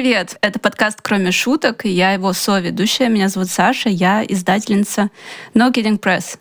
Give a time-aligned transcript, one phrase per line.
[0.00, 0.38] Привет!
[0.40, 3.10] Это подкаст «Кроме шуток», и я его соведущая.
[3.10, 5.10] Меня зовут Саша, я издательница
[5.52, 6.38] No Kidding Press.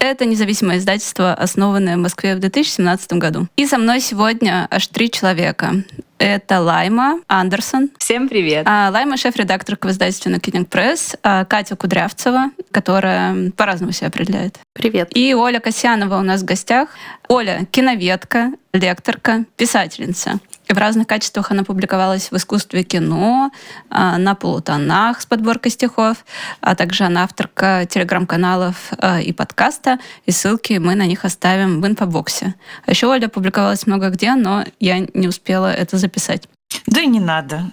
[0.00, 3.46] Это независимое издательство, основанное в Москве в 2017 году.
[3.54, 5.84] И со мной сегодня аж три человека.
[6.18, 7.90] Это Лайма Андерсон.
[7.96, 8.66] Всем привет.
[8.66, 11.14] А, Лайма— шеф-редакторка в издательстве на Кинг Пресс.
[11.22, 14.58] А, Катя Кудрявцева, которая по-разному себя определяет.
[14.72, 15.10] Привет.
[15.14, 16.88] И Оля Касьянова у нас в гостях.
[17.28, 20.40] Оля— киноведка, лекторка, писательница.
[20.70, 23.50] В разных качествах она публиковалась в искусстве кино,
[23.88, 26.24] а, на полутонах с подборкой стихов,
[26.60, 31.86] а также она авторка телеграм-каналов а, и подкаста, и ссылки мы на них оставим в
[31.88, 32.54] инфобоксе.
[32.86, 36.48] А еще Оля публиковалась много где, но я не успела это записать.
[36.86, 37.72] Да и не надо.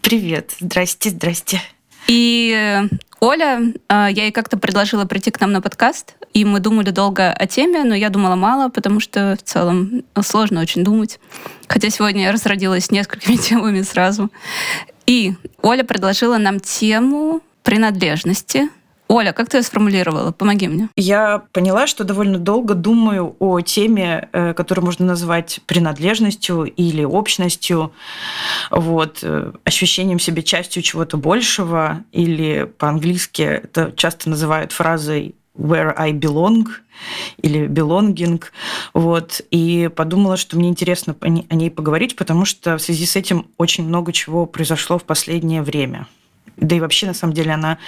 [0.00, 0.52] Привет.
[0.60, 1.60] Здрасте, здрасте.
[2.06, 2.88] И э,
[3.20, 7.46] Оля, я ей как-то предложила прийти к нам на подкаст, и мы думали долго о
[7.46, 11.18] теме, но я думала мало, потому что в целом сложно очень думать.
[11.68, 14.30] Хотя сегодня я разродилась несколькими темами сразу.
[15.06, 18.68] И Оля предложила нам тему принадлежности.
[19.08, 20.30] Оля, как ты ее сформулировала?
[20.30, 20.88] Помоги мне.
[20.94, 27.92] Я поняла, что довольно долго думаю о теме, э, которую можно назвать принадлежностью или общностью,
[28.70, 36.12] вот, э, ощущением себя частью чего-то большего, или по-английски это часто называют фразой Where I
[36.12, 36.66] Belong
[37.42, 38.42] или Belonging.
[38.94, 39.40] Вот.
[39.50, 43.86] И подумала, что мне интересно о ней поговорить, потому что в связи с этим очень
[43.86, 46.06] много чего произошло в последнее время.
[46.56, 47.78] Да и вообще, на самом деле, она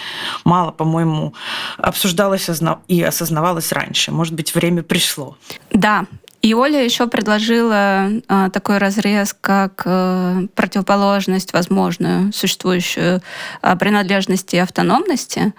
[0.45, 1.35] мало, по-моему,
[1.77, 2.49] обсуждалась
[2.89, 4.13] и осознавалась раньше.
[4.13, 5.37] Может быть, время пришло.
[5.71, 6.07] Да,
[6.43, 13.23] и Оля еще предложила э, такой разрез, как э, противоположность возможную существующую
[13.63, 15.55] э, принадлежности и автономности.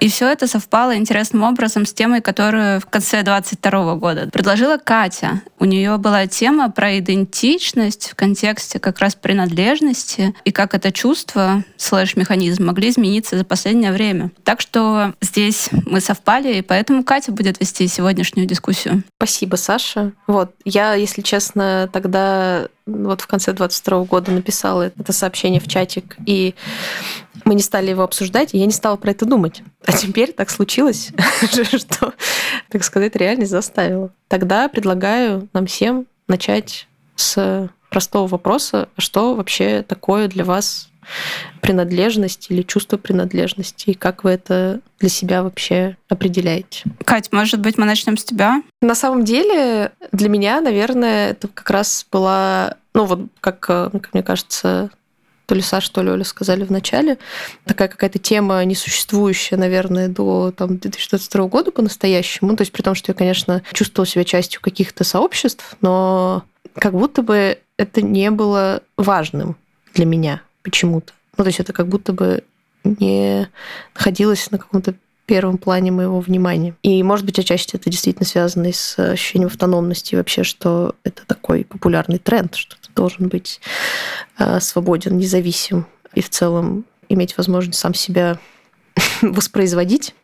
[0.00, 5.42] И все это совпало интересным образом с темой, которую в конце 22 года предложила Катя.
[5.58, 11.64] У нее была тема про идентичность в контексте как раз принадлежности и как это чувство,
[11.76, 14.30] слэш-механизм могли измениться за последнее время.
[14.42, 19.04] Так что здесь мы совпали, и поэтому Катя будет вести сегодняшнюю дискуссию.
[19.16, 20.12] Спасибо, Саша.
[20.26, 26.16] Вот, я, если честно, тогда вот в конце 22 года написала это сообщение в чатик,
[26.26, 26.54] и
[27.44, 29.62] мы не стали его обсуждать, и я не стала про это думать.
[29.84, 31.10] А теперь так случилось,
[31.50, 32.14] что,
[32.68, 34.12] так сказать, реальность заставила.
[34.28, 36.86] Тогда предлагаю нам всем начать
[37.16, 40.90] с простого вопроса, что вообще такое для вас
[41.60, 46.84] принадлежность или чувство принадлежности, и как вы это для себя вообще определяете?
[47.04, 48.62] Кать, может быть, мы начнем с тебя?
[48.80, 54.22] На самом деле, для меня, наверное, это как раз была, ну вот, как, как мне
[54.22, 54.90] кажется,
[55.50, 57.18] то ли Саша, то ли Оля сказали в начале,
[57.64, 62.56] такая какая-то тема несуществующая, наверное, до там, 2022 года по-настоящему.
[62.56, 66.44] То есть при том, что я, конечно, чувствовала себя частью каких-то сообществ, но
[66.76, 69.56] как будто бы это не было важным
[69.92, 71.14] для меня почему-то.
[71.36, 72.44] Ну, то есть это как будто бы
[72.84, 73.48] не
[73.96, 74.94] находилось на каком-то
[75.26, 76.76] первом плане моего внимания.
[76.84, 81.64] И, может быть, отчасти это действительно связано и с ощущением автономности, вообще, что это такой
[81.64, 83.60] популярный тренд, что должен быть
[84.38, 88.38] э, свободен, независим и в целом иметь возможность сам себя
[89.22, 90.14] воспроизводить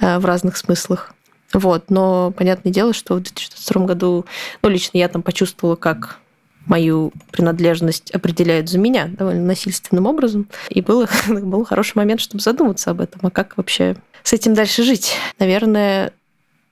[0.00, 1.14] э, в разных смыслах.
[1.52, 4.26] Вот, но понятное дело, что в 2022 году,
[4.62, 6.18] ну, лично я там почувствовала, как
[6.66, 10.48] мою принадлежность определяют за меня довольно насильственным образом.
[10.68, 14.82] И было, был хороший момент, чтобы задуматься об этом, а как вообще с этим дальше
[14.82, 15.14] жить.
[15.38, 16.12] Наверное,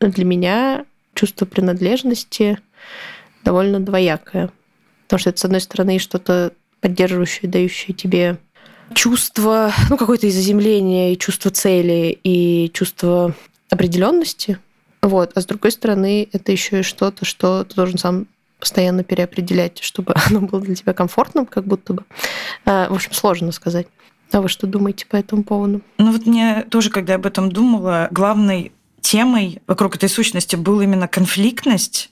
[0.00, 0.84] для меня
[1.14, 2.58] чувство принадлежности
[3.44, 4.50] довольно двоякое.
[5.08, 6.52] Потому что это, с одной стороны, что-то
[6.82, 8.36] поддерживающее, дающее тебе
[8.94, 13.34] чувство, ну, какое-то заземления, и чувство цели, и чувство
[13.70, 14.58] определенности.
[15.00, 15.32] Вот.
[15.34, 18.26] А с другой стороны, это еще и что-то, что ты должен сам
[18.60, 22.04] постоянно переопределять, чтобы оно было для тебя комфортным, как будто бы.
[22.66, 23.86] А, в общем, сложно сказать.
[24.30, 25.80] А вы что думаете по этому поводу?
[25.96, 30.84] Ну вот мне тоже, когда я об этом думала, главной темой вокруг этой сущности была
[30.84, 32.10] именно конфликтность,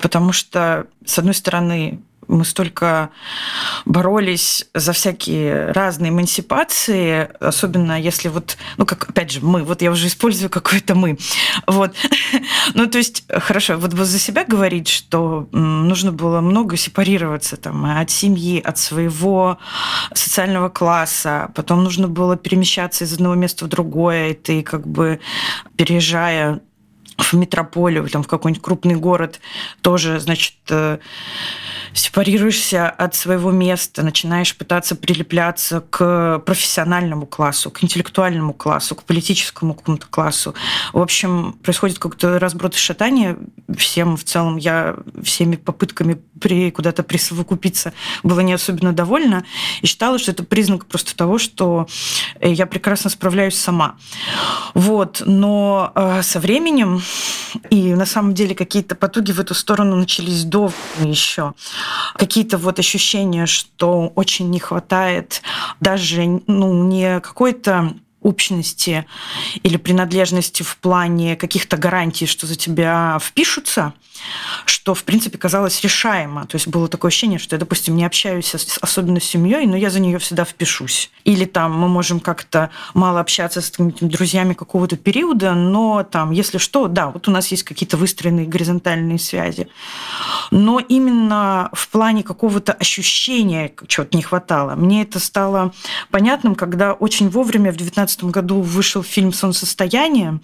[0.00, 3.10] потому что, с одной стороны, мы столько
[3.84, 9.90] боролись за всякие разные эмансипации, особенно если вот, ну, как, опять же, мы, вот я
[9.90, 11.18] уже использую какое-то мы.
[11.66, 11.94] Вот.
[12.74, 18.10] ну, то есть, хорошо, вот за себя говорить, что нужно было много сепарироваться там от
[18.10, 19.58] семьи, от своего
[20.14, 25.20] социального класса, потом нужно было перемещаться из одного места в другое, и ты как бы
[25.76, 26.60] переезжая
[27.18, 29.40] в метрополию, там, в какой-нибудь крупный город,
[29.80, 30.98] тоже, значит, э,
[31.96, 39.74] сепарируешься от своего места, начинаешь пытаться прилепляться к профессиональному классу, к интеллектуальному классу, к политическому
[39.74, 40.54] какому-то классу.
[40.92, 43.38] В общем, происходит какой-то разброд и шатание.
[43.76, 49.44] Всем в целом я всеми попытками при, куда-то присовокупиться была не особенно довольна
[49.80, 51.86] и считала, что это признак просто того, что
[52.40, 53.96] я прекрасно справляюсь сама.
[54.74, 55.22] Вот.
[55.24, 57.02] Но э, со временем,
[57.70, 61.54] и на самом деле какие-то потуги в эту сторону начались до еще,
[62.14, 65.42] какие-то вот ощущения, что очень не хватает
[65.80, 67.94] даже ну, не какой-то
[68.26, 69.06] общности
[69.62, 73.94] или принадлежности в плане каких-то гарантий, что за тебя впишутся,
[74.64, 76.46] что, в принципе, казалось решаемо.
[76.46, 79.76] То есть было такое ощущение, что я, допустим, не общаюсь с, особенно с семьей, но
[79.76, 81.10] я за нее всегда впишусь.
[81.24, 86.88] Или там мы можем как-то мало общаться с друзьями какого-то периода, но там, если что,
[86.88, 89.68] да, вот у нас есть какие-то выстроенные горизонтальные связи.
[90.50, 94.74] Но именно в плане какого-то ощущения чего-то не хватало.
[94.74, 95.72] Мне это стало
[96.10, 100.40] понятным, когда очень вовремя в 2019 году вышел фильм «Солнцестояние»,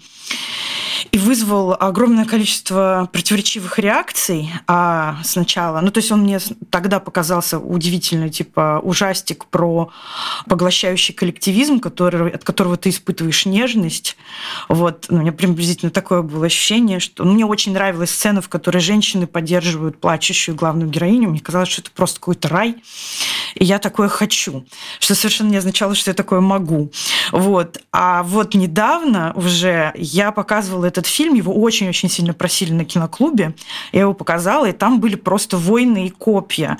[1.11, 5.81] и вызвал огромное количество противоречивых реакций а, сначала.
[5.81, 6.39] Ну, то есть он мне
[6.69, 9.91] тогда показался удивительно, типа ужастик про
[10.47, 14.17] поглощающий коллективизм, который, от которого ты испытываешь нежность.
[14.69, 18.49] Вот, ну, у меня приблизительно такое было ощущение, что ну, мне очень нравилась сцена, в
[18.49, 21.29] которой женщины поддерживают плачущую главную героиню.
[21.29, 22.75] Мне казалось, что это просто какой-то рай,
[23.55, 24.65] и я такое хочу,
[24.99, 26.91] что совершенно не означало, что я такое могу.
[27.31, 27.79] Вот.
[27.91, 33.55] А вот недавно уже я показывала этот фильм, его очень-очень сильно просили на киноклубе.
[33.91, 36.77] Я его показала, и там были просто войны и копья.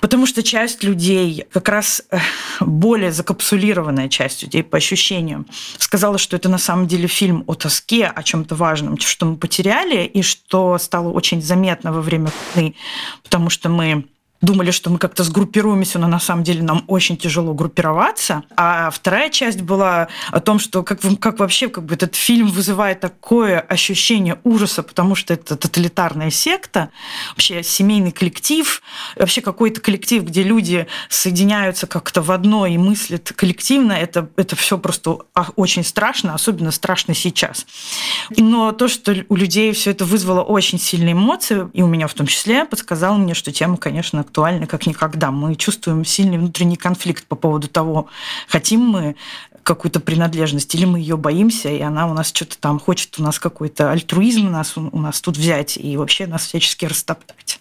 [0.00, 2.18] Потому что часть людей, как раз э,
[2.60, 5.46] более закапсулированная часть людей по ощущениям,
[5.78, 10.04] сказала, что это на самом деле фильм о тоске, о чем-то важном, что мы потеряли,
[10.04, 12.74] и что стало очень заметно во время войны,
[13.22, 14.04] потому что мы
[14.44, 18.44] думали, что мы как-то сгруппируемся, но на самом деле нам очень тяжело группироваться.
[18.56, 23.00] А вторая часть была о том, что как, как вообще как бы этот фильм вызывает
[23.00, 26.90] такое ощущение ужаса, потому что это тоталитарная секта,
[27.30, 28.82] вообще семейный коллектив,
[29.16, 34.78] вообще какой-то коллектив, где люди соединяются как-то в одно и мыслят коллективно, это, это все
[34.78, 35.18] просто
[35.56, 37.66] очень страшно, особенно страшно сейчас.
[38.36, 42.14] Но то, что у людей все это вызвало очень сильные эмоции, и у меня в
[42.14, 45.30] том числе, подсказало мне, что тема, конечно, актуальны как никогда.
[45.30, 48.08] Мы чувствуем сильный внутренний конфликт по поводу того,
[48.48, 49.14] хотим мы
[49.62, 53.38] какую-то принадлежность, или мы ее боимся, и она у нас что-то там хочет у нас
[53.38, 57.60] какой-то альтруизм у нас, у нас тут взять и вообще нас всячески растоптать.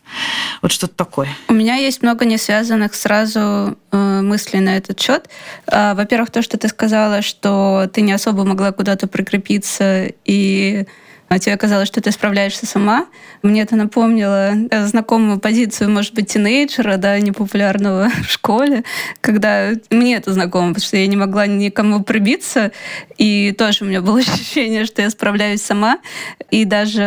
[0.61, 1.29] Вот что-то такое.
[1.47, 5.29] У меня есть много не связанных сразу э, мыслей на этот счет.
[5.67, 10.85] Э, во-первых, то, что ты сказала, что ты не особо могла куда-то прикрепиться и
[11.33, 13.07] а тебе казалось, что ты справляешься сама.
[13.41, 18.83] Мне это напомнило э, знакомую позицию, может быть, тинейджера, да, непопулярного в школе,
[19.19, 22.71] когда мне это знакомо, потому что я не могла никому прибиться,
[23.17, 25.97] и тоже у меня было ощущение, что я справляюсь сама.
[26.51, 27.01] И даже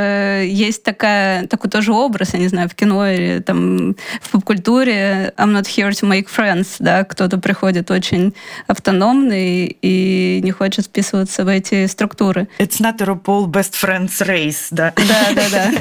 [0.49, 5.53] есть такая, такой тоже образ, я не знаю, в кино или там в поп-культуре I'm
[5.53, 8.35] not here to make friends, да, кто-то приходит очень
[8.67, 12.49] автономный и не хочет вписываться в эти структуры.
[12.59, 14.93] It's not a RuPaul best friends race, да.
[14.97, 15.73] Да, да, да.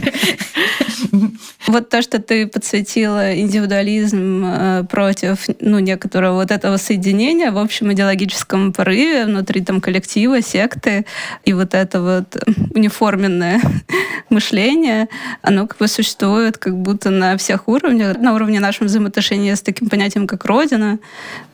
[1.67, 7.91] Вот то, что ты подсветила индивидуализм э, против ну, некоторого вот этого соединения в общем
[7.91, 11.05] идеологическом порыве внутри там коллектива, секты,
[11.43, 13.61] и вот это вот униформенное
[14.29, 15.07] мышление,
[15.41, 18.17] оно как бы существует как будто на всех уровнях.
[18.17, 20.99] На уровне нашего взаимоотношения с таким понятием, как Родина,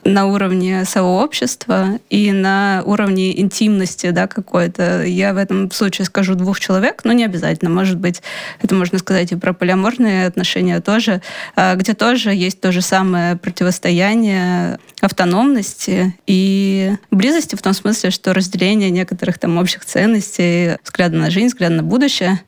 [0.03, 5.03] на уровне сообщества и на уровне интимности да, какой-то.
[5.05, 7.69] Я в этом случае скажу двух человек, но не обязательно.
[7.69, 8.21] Может быть,
[8.61, 11.21] это можно сказать и про полиаморные отношения тоже,
[11.55, 18.33] а, где тоже есть то же самое противостояние автономности и близости в том смысле, что
[18.33, 22.39] разделение некоторых там общих ценностей, взгляда на жизнь, взгляда на будущее.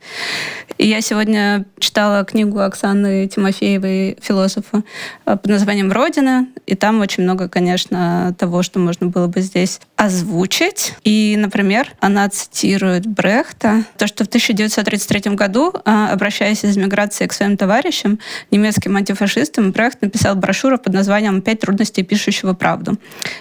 [0.77, 4.84] И я сегодня читала книгу Оксаны Тимофеевой, философа,
[5.25, 10.96] под названием «Родина», и там очень много, конечно, того, что можно было бы здесь озвучить.
[11.03, 17.32] И, например, она цитирует Брехта, то, что в 1933 году, а, обращаясь из миграции к
[17.32, 18.20] своим товарищам,
[18.52, 22.98] немецким антифашистам, Брехт написал брошюру под названием «Пять трудностей пишущего правду».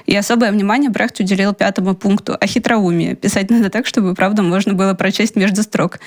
[0.06, 3.14] И особое внимание Брехт уделил пятому пункту о хитроумии.
[3.14, 5.98] Писать надо так, чтобы правду можно было прочесть между строк.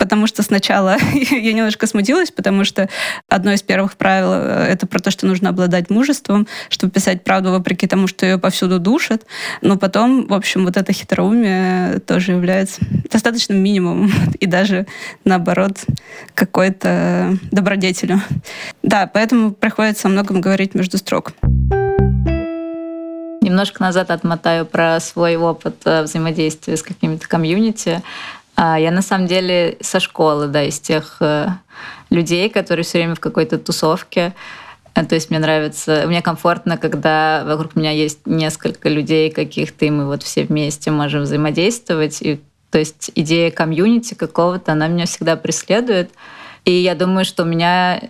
[0.00, 2.88] Потому что сначала я немножко смутилась, потому что
[3.28, 7.50] одно из первых правил э,— это про то, что нужно обладать мужеством, чтобы писать правду
[7.50, 9.26] вопреки тому, что ее повсюду душат.
[9.60, 12.80] Но потом, в общем, вот это хитроумие тоже является
[13.10, 14.86] достаточным минимумом и даже,
[15.26, 15.76] наоборот,
[16.34, 18.22] какой-то добродетелю.
[18.82, 21.34] Да, поэтому приходится о многом говорить между строк.
[23.42, 28.02] Немножко назад отмотаю про свой опыт э, взаимодействия с какими-то комьюнити.
[28.62, 31.46] А, я на самом деле со школы, да, из тех э,
[32.10, 34.34] людей, которые все время в какой-то тусовке.
[34.94, 39.90] Э, то есть мне нравится, мне комфортно, когда вокруг меня есть несколько людей каких-то, и
[39.90, 42.20] мы вот все вместе можем взаимодействовать.
[42.20, 42.38] И,
[42.70, 46.10] то есть идея комьюнити какого-то, она меня всегда преследует.
[46.66, 48.02] И я думаю, что у меня,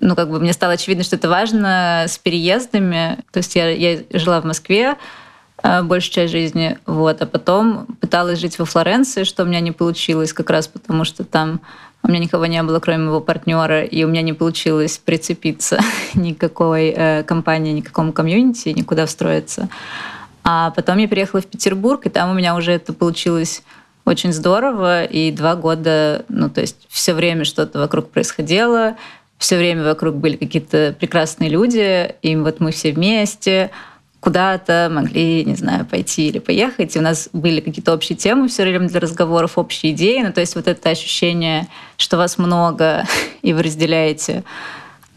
[0.00, 3.18] ну, как бы мне стало очевидно, что это важно с переездами.
[3.30, 4.96] То есть я, я жила в Москве
[5.62, 10.32] большую часть жизни, вот, а потом пыталась жить во Флоренции, что у меня не получилось
[10.32, 11.60] как раз потому, что там
[12.02, 15.78] у меня никого не было, кроме моего партнера, и у меня не получилось прицепиться
[16.14, 19.68] никакой э, компании, никакому комьюнити, никуда встроиться.
[20.44, 23.62] А потом я переехала в Петербург, и там у меня уже это получилось
[24.04, 28.96] очень здорово, и два года, ну, то есть все время что-то вокруг происходило,
[29.38, 33.70] все время вокруг были какие-то прекрасные люди, и вот мы все вместе
[34.22, 38.62] куда-то могли, не знаю, пойти или поехать, и у нас были какие-то общие темы все
[38.62, 43.04] время для разговоров, общие идеи, ну, то есть вот это ощущение, что вас много,
[43.42, 44.44] и вы разделяете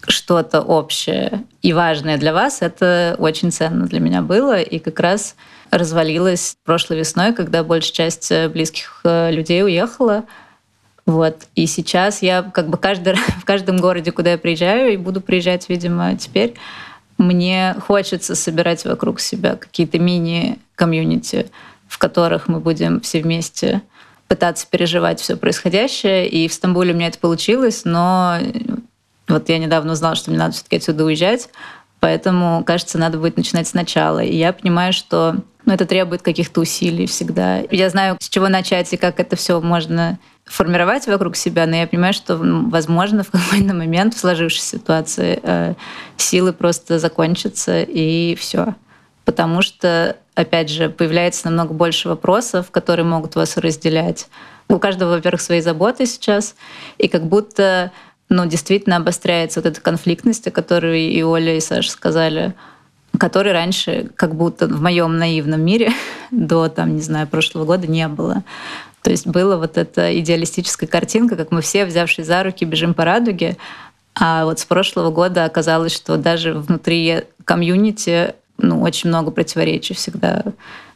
[0.08, 5.36] что-то общее и важное для вас, это очень ценно для меня было, и как раз
[5.70, 10.24] развалилась прошлой весной, когда большая часть э, близких э, людей уехала.
[11.06, 11.44] Вот.
[11.54, 15.70] И сейчас я как бы каждый, в каждом городе, куда я приезжаю, и буду приезжать,
[15.70, 16.56] видимо, теперь,
[17.18, 21.48] мне хочется собирать вокруг себя какие-то мини-комьюнити,
[21.88, 23.82] в которых мы будем все вместе
[24.28, 26.28] пытаться переживать все происходящее.
[26.28, 28.38] И в Стамбуле у меня это получилось, но
[29.28, 31.50] вот я недавно узнала, что мне надо все-таки отсюда уезжать,
[32.00, 34.20] поэтому, кажется, надо будет начинать сначала.
[34.20, 37.62] И я понимаю, что но это требует каких-то усилий всегда.
[37.72, 41.88] Я знаю, с чего начать и как это все можно формировать вокруг себя, но я
[41.88, 45.74] понимаю, что, возможно, в какой-то момент в сложившейся ситуации э,
[46.18, 48.76] силы просто закончатся, и все.
[49.26, 54.28] Потому что, опять же, появляется намного больше вопросов, которые могут вас разделять.
[54.68, 56.56] У каждого, во-первых, свои заботы сейчас,
[56.98, 57.92] и как будто
[58.30, 62.54] ну, действительно обостряется вот эта конфликтность, о которой и Оля, и Саша сказали,
[63.18, 65.92] которой раньше как будто в моем наивном мире
[66.32, 68.44] до, там, не знаю, прошлого года не было.
[69.06, 73.06] То есть была вот эта идеалистическая картинка, как мы все, взявшись за руки, бежим по
[73.06, 73.56] радуге.
[74.16, 80.42] А вот с прошлого года оказалось, что даже внутри комьюнити ну, очень много противоречий всегда.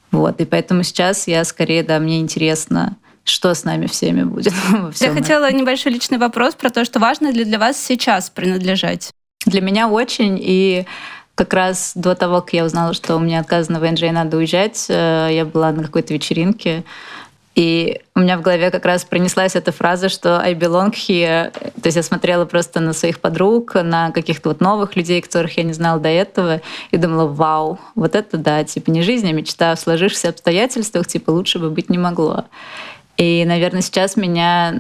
[0.10, 0.42] Вот.
[0.42, 4.54] И поэтому сейчас я скорее, да, мне интересно, что с нами всеми будет.
[5.00, 9.12] Я хотела небольшой личный вопрос про то, что важно ли для вас сейчас принадлежать.
[9.46, 10.39] Для меня очень.
[10.42, 10.88] И
[11.36, 14.36] как раз до того, как я узнала, что у меня отказано в НЖ и надо
[14.36, 16.84] уезжать, э, я была на какой-то вечеринке,
[17.56, 21.51] и у меня в голове как раз пронеслась эта фраза, что I belong here.
[21.51, 25.63] То есть я смотрела просто на своих подруг, на каких-то вот новых людей, которых я
[25.63, 29.75] не знала до этого, и думала, вау, вот это да, типа не жизнь, а мечта
[29.75, 32.46] в сложившихся обстоятельствах, типа лучше бы быть не могло.
[33.18, 34.79] И, наверное, сейчас меня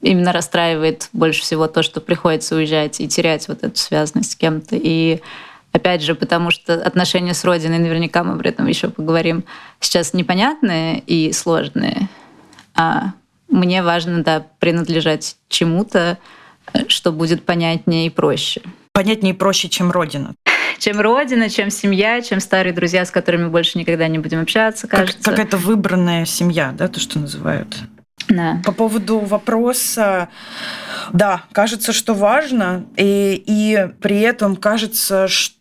[0.00, 4.76] именно расстраивает больше всего то, что приходится уезжать и терять вот эту связанность с кем-то.
[4.76, 5.20] И
[5.76, 9.44] Опять же, потому что отношения с Родиной, наверняка мы об этом еще поговорим,
[9.78, 12.08] сейчас непонятные и сложные.
[12.74, 13.12] А
[13.48, 16.16] мне важно, да, принадлежать чему-то,
[16.88, 18.62] что будет понятнее и проще.
[18.92, 20.34] Понятнее и проще, чем Родина
[20.78, 25.22] чем родина, чем семья, чем старые друзья, с которыми больше никогда не будем общаться, кажется.
[25.22, 27.78] Как, какая-то выбранная семья, да, то, что называют.
[28.28, 28.60] Да.
[28.64, 30.28] По поводу вопроса,
[31.12, 35.55] да, кажется, что важно, и, и при этом кажется, что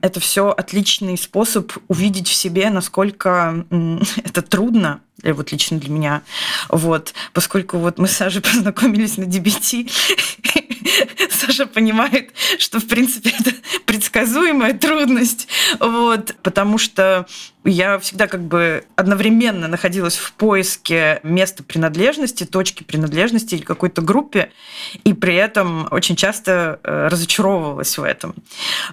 [0.00, 3.64] это все отличный способ увидеть в себе, насколько
[4.24, 6.22] это трудно, вот лично для меня.
[6.68, 9.90] Вот, поскольку вот мы с Сашей познакомились на DBT,
[11.30, 13.52] Саша понимает, что, в принципе, это
[13.86, 15.48] предсказуемая трудность,
[15.80, 17.26] вот, потому что
[17.64, 24.50] я всегда как бы одновременно находилась в поиске места принадлежности, точки принадлежности или какой-то группе,
[25.04, 28.34] и при этом очень часто э, разочаровывалась в этом.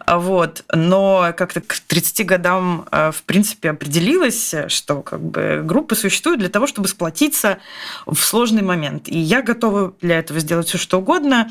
[0.05, 0.48] Вот.
[0.73, 6.49] Но как-то к 30 годам, э, в принципе, определилась, что как бы группы существуют для
[6.49, 7.59] того, чтобы сплотиться
[8.05, 9.07] в сложный момент.
[9.07, 11.49] И я готова для этого сделать все, что угодно,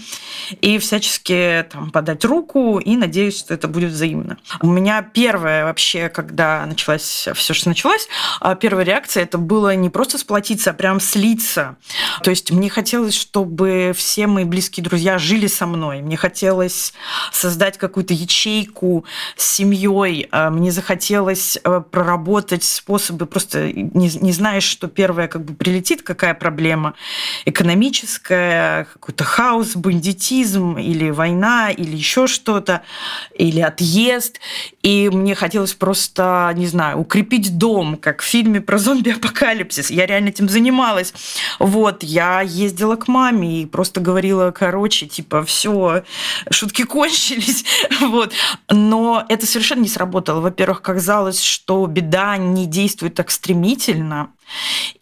[0.60, 4.38] и всячески там, подать руку, и надеюсь, что это будет взаимно.
[4.60, 8.08] У меня первое вообще, когда началось все, что началось,
[8.40, 11.76] а первая реакция это было не просто сплотиться, а прям слиться.
[12.22, 16.02] То есть мне хотелось, чтобы все мои близкие друзья жили со мной.
[16.02, 16.92] Мне хотелось
[17.32, 18.88] создать какую-то ячейку
[19.37, 20.28] с семьей.
[20.30, 26.02] А мне захотелось э, проработать способы, просто не, не знаешь, что первое как бы прилетит,
[26.02, 26.95] какая проблема
[27.45, 32.83] экономическая, какой-то хаос, бандитизм или война, или еще что-то,
[33.35, 34.40] или отъезд.
[34.83, 39.90] И мне хотелось просто, не знаю, укрепить дом, как в фильме про зомби-апокалипсис.
[39.90, 41.12] Я реально этим занималась.
[41.59, 46.04] Вот, я ездила к маме и просто говорила, короче, типа, все,
[46.50, 47.64] шутки кончились.
[48.00, 48.33] Вот.
[48.80, 50.40] Но это совершенно не сработало.
[50.40, 54.30] Во-первых, казалось, что беда не действует так стремительно,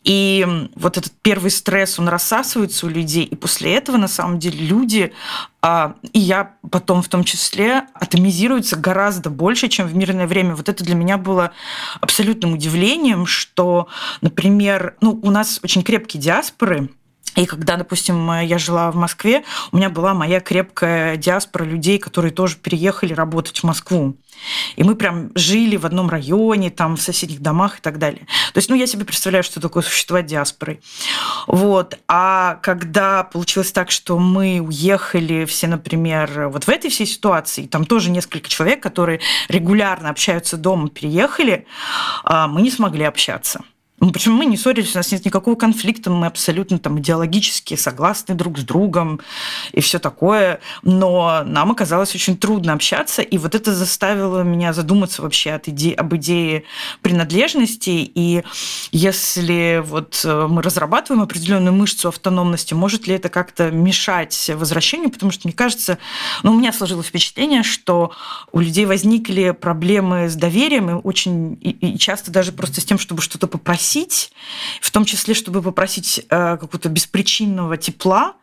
[0.02, 4.58] и вот этот первый стресс, он рассасывается у людей, и после этого, на самом деле,
[4.58, 5.12] люди,
[5.60, 10.54] а, и я потом в том числе, атомизируются гораздо больше, чем в мирное время.
[10.54, 11.52] Вот это для меня было
[12.00, 13.88] абсолютным удивлением, что,
[14.22, 16.88] например, ну, у нас очень крепкие диаспоры,
[17.36, 22.32] и когда, допустим, я жила в Москве, у меня была моя крепкая диаспора людей, которые
[22.32, 24.16] тоже переехали работать в Москву.
[24.76, 28.26] И мы прям жили в одном районе, там в соседних домах и так далее.
[28.52, 30.80] То есть, ну, я себе представляю, что такое существовать диаспорой.
[31.46, 31.98] Вот.
[32.08, 37.84] А когда получилось так, что мы уехали все, например, вот в этой всей ситуации, там
[37.84, 41.66] тоже несколько человек, которые регулярно общаются дома, переехали,
[42.24, 43.62] а мы не смогли общаться.
[43.98, 48.34] Ну, Причем мы не ссорились, у нас нет никакого конфликта, мы абсолютно там идеологически согласны
[48.34, 49.20] друг с другом
[49.72, 50.60] и все такое.
[50.82, 55.94] Но нам оказалось очень трудно общаться, и вот это заставило меня задуматься вообще от иде...
[55.94, 56.64] об идее
[57.00, 58.10] принадлежности.
[58.14, 58.44] И
[58.92, 65.08] если вот э, мы разрабатываем определенную мышцу автономности, может ли это как-то мешать возвращению?
[65.08, 65.96] Потому что, мне кажется,
[66.42, 68.12] ну, у меня сложилось впечатление, что
[68.52, 72.98] у людей возникли проблемы с доверием, и очень и, и часто даже просто с тем,
[72.98, 74.32] чтобы что-то попросить попросить,
[74.80, 78.34] в том числе, чтобы попросить э, какого-то беспричинного тепла,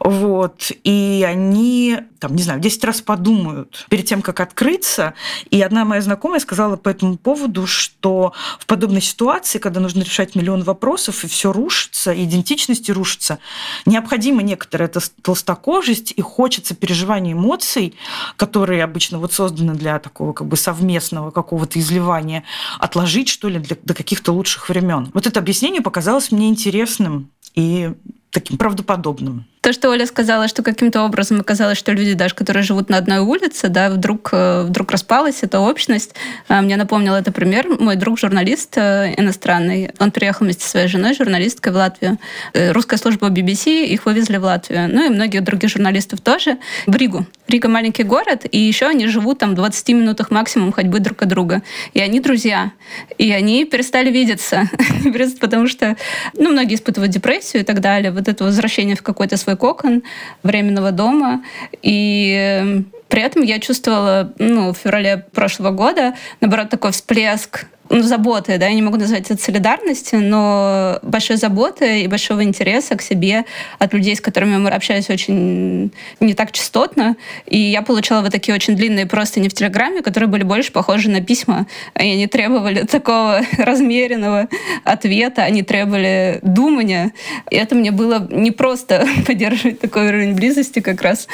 [0.00, 5.14] вот, и они, там, не знаю, 10 раз подумают перед тем, как открыться.
[5.50, 10.34] И одна моя знакомая сказала по этому поводу, что в подобной ситуации, когда нужно решать
[10.34, 13.38] миллион вопросов, и все рушится, идентичности рушится,
[13.86, 14.90] необходима некоторая
[15.22, 17.94] толстокожесть, и хочется переживания эмоций,
[18.36, 22.44] которые обычно вот созданы для такого как бы совместного какого-то изливания,
[22.78, 25.10] отложить, что ли, для, до каких-то лучших времен.
[25.14, 27.92] Вот это объяснение показалось мне интересным и
[28.32, 29.44] таким правдоподобным.
[29.60, 33.18] То, что Оля сказала, что каким-то образом оказалось, что люди, даже которые живут на одной
[33.18, 36.16] улице, да, вдруг, э, вдруг распалась эта общность.
[36.48, 37.68] А, мне напомнил это пример.
[37.78, 42.18] Мой друг, журналист э, иностранный, он приехал вместе со своей женой, журналисткой в Латвию.
[42.54, 44.88] Э, русская служба BBC, их вывезли в Латвию.
[44.92, 46.58] Ну и многих других журналистов тоже.
[46.86, 47.24] В Ригу.
[47.46, 51.28] Рига маленький город, и еще они живут там в 20 минутах максимум ходьбы друг от
[51.28, 51.62] друга.
[51.92, 52.72] И они друзья.
[53.18, 54.68] И они перестали видеться.
[55.40, 55.96] Потому что
[56.34, 58.10] ну, многие испытывают депрессию и так далее.
[58.22, 60.04] Вот это возвращение в какой-то свой кокон
[60.44, 61.42] временного дома.
[61.82, 68.02] И эм, при этом я чувствовала ну, в феврале прошлого года, наоборот, такой всплеск ну,
[68.02, 73.02] заботы, да, я не могу назвать это солидарностью, но большой заботы и большого интереса к
[73.02, 73.44] себе
[73.78, 77.16] от людей, с которыми мы общались очень не так частотно.
[77.46, 81.10] И я получала вот такие очень длинные просто не в Телеграме, которые были больше похожи
[81.10, 81.66] на письма.
[81.92, 84.48] Они требовали такого размеренного
[84.84, 87.12] ответа, они требовали думания.
[87.50, 91.28] И это мне было не просто поддерживать такой уровень близости как раз,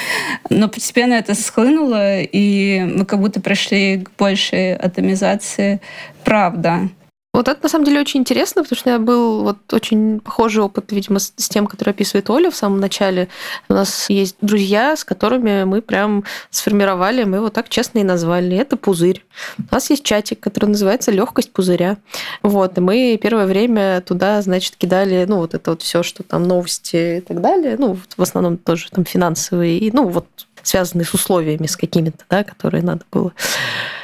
[0.51, 5.81] но постепенно это схлынуло, и мы как будто пришли к большей атомизации
[6.29, 6.91] правда.
[7.35, 10.63] Вот это на самом деле очень интересно, потому что у меня был вот очень похожий
[10.63, 13.29] опыт, видимо, с, тем, который описывает Оля в самом начале.
[13.69, 18.57] У нас есть друзья, с которыми мы прям сформировали, мы его так честно и назвали.
[18.57, 19.25] Это пузырь.
[19.59, 21.99] У нас есть чатик, который называется Легкость пузыря.
[22.43, 26.43] Вот, и мы первое время туда, значит, кидали, ну, вот это вот все, что там
[26.43, 27.77] новости и так далее.
[27.79, 30.27] Ну, в основном тоже там финансовые, и, ну, вот
[30.63, 33.33] связанные с условиями, с какими-то, да, которые надо было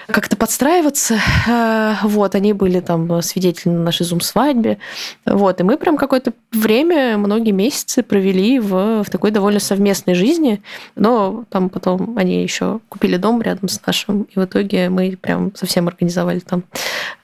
[0.07, 1.19] как-то подстраиваться.
[1.47, 4.79] Э, вот, они были там свидетели на нашей зум-свадьбе.
[5.27, 10.63] Вот, и мы прям какое-то время, многие месяцы провели в, в такой довольно совместной жизни.
[10.95, 15.55] Но там потом они еще купили дом рядом с нашим, и в итоге мы прям
[15.55, 16.65] совсем организовали там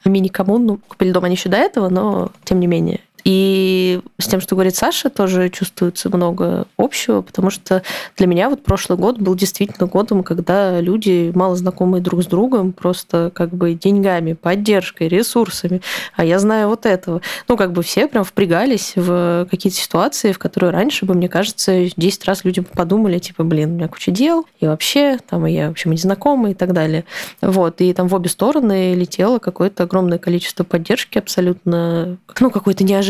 [0.04, 0.80] мини-коммуну.
[0.88, 4.76] Купили дом они еще до этого, но тем не менее И с тем, что говорит
[4.76, 7.82] Саша, тоже чувствуется много общего, потому что
[8.16, 12.72] для меня вот прошлый год был действительно годом, когда люди, мало знакомые друг с другом,
[12.72, 15.82] просто как бы деньгами, поддержкой, ресурсами,
[16.16, 17.20] а я знаю вот этого.
[17.48, 21.88] Ну, как бы все прям впрягались в какие-то ситуации, в которые раньше бы, мне кажется,
[21.96, 25.68] 10 раз люди подумали, типа, блин, у меня куча дел, и вообще, там, и я,
[25.68, 27.04] в общем, незнакомый и так далее.
[27.40, 33.09] Вот, и там в обе стороны летело какое-то огромное количество поддержки абсолютно, ну, какой-то неожиданный.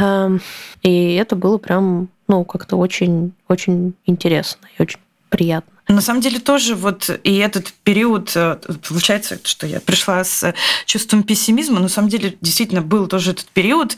[0.00, 0.40] Эм,
[0.82, 5.72] и это было прям, ну, как-то очень, очень интересно и очень приятно.
[5.88, 10.54] На самом деле тоже вот и этот период, э, получается, что я пришла с
[10.86, 13.96] чувством пессимизма, но на самом деле действительно был тоже этот период,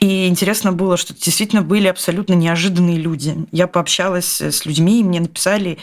[0.00, 3.36] и интересно было, что действительно были абсолютно неожиданные люди.
[3.50, 5.78] Я пообщалась с людьми, мне написали,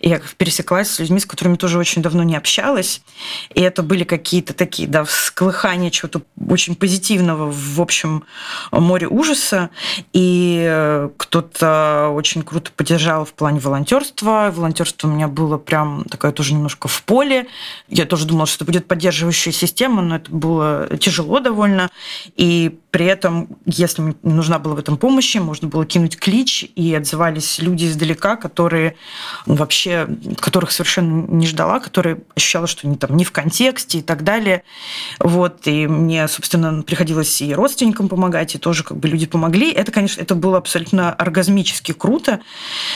[0.00, 3.02] и я пересеклась с людьми, с которыми тоже очень давно не общалась.
[3.54, 8.24] И это были какие-то такие, да, всколыхания чего-то очень позитивного в общем
[8.70, 9.70] море ужаса.
[10.12, 14.52] И э, кто-то очень круто поддержал в плане волонтерства.
[14.54, 17.48] Волонтерство у меня было прям такое тоже немножко в поле.
[17.88, 21.90] Я тоже думала, что это будет поддерживающая система, но это было тяжело довольно.
[22.36, 26.94] И при этом, если мне нужна была в этом помощь, можно было кинуть клич, и
[26.94, 28.96] отзывались люди издалека, которые
[29.46, 30.08] вообще,
[30.40, 34.62] которых совершенно не ждала, которые ощущала, что они там не в контексте и так далее.
[35.18, 39.70] Вот, и мне, собственно, приходилось и родственникам помогать, и тоже как бы люди помогли.
[39.70, 42.40] Это, конечно, это было абсолютно оргазмически круто.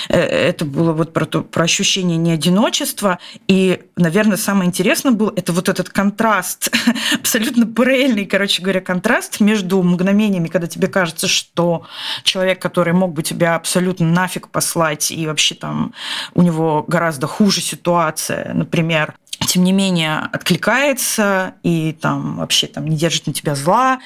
[0.09, 3.19] Э, это было вот про, то, про ощущение неодиночества.
[3.49, 6.71] И, наверное, самое интересное было, это вот этот контраст,
[7.31, 11.87] абсолютно параллельный, короче говоря, контраст между мгновениями, когда тебе кажется, что
[12.25, 15.93] человек, который мог бы тебя абсолютно нафиг послать, и вообще там
[16.35, 19.15] у него гораздо хуже ситуация, например,
[19.47, 24.01] тем не менее откликается и там вообще там не держит на тебя зла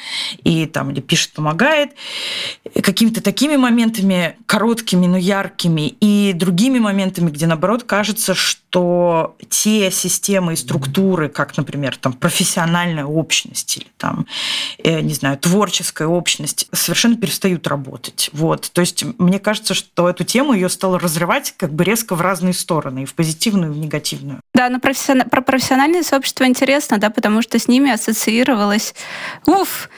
[0.44, 1.90] и там или пишет помогает
[2.80, 8.63] какими-то такими моментами короткими но яркими и другими моментами где наоборот кажется что
[9.48, 14.26] те системы и структуры как например там профессиональная общность или там
[14.78, 18.30] э, не знаю творческая общность совершенно перестают работать.
[18.32, 18.70] Вот.
[18.72, 22.54] То есть мне кажется что эту тему ее стало разрывать как бы резко в разные
[22.54, 24.40] стороны и в позитивную и в негативную.
[24.54, 28.94] Да на профессиональную про профессиональное сообщество интересно, да, потому что с ними ассоциировалось,
[29.46, 29.88] уф,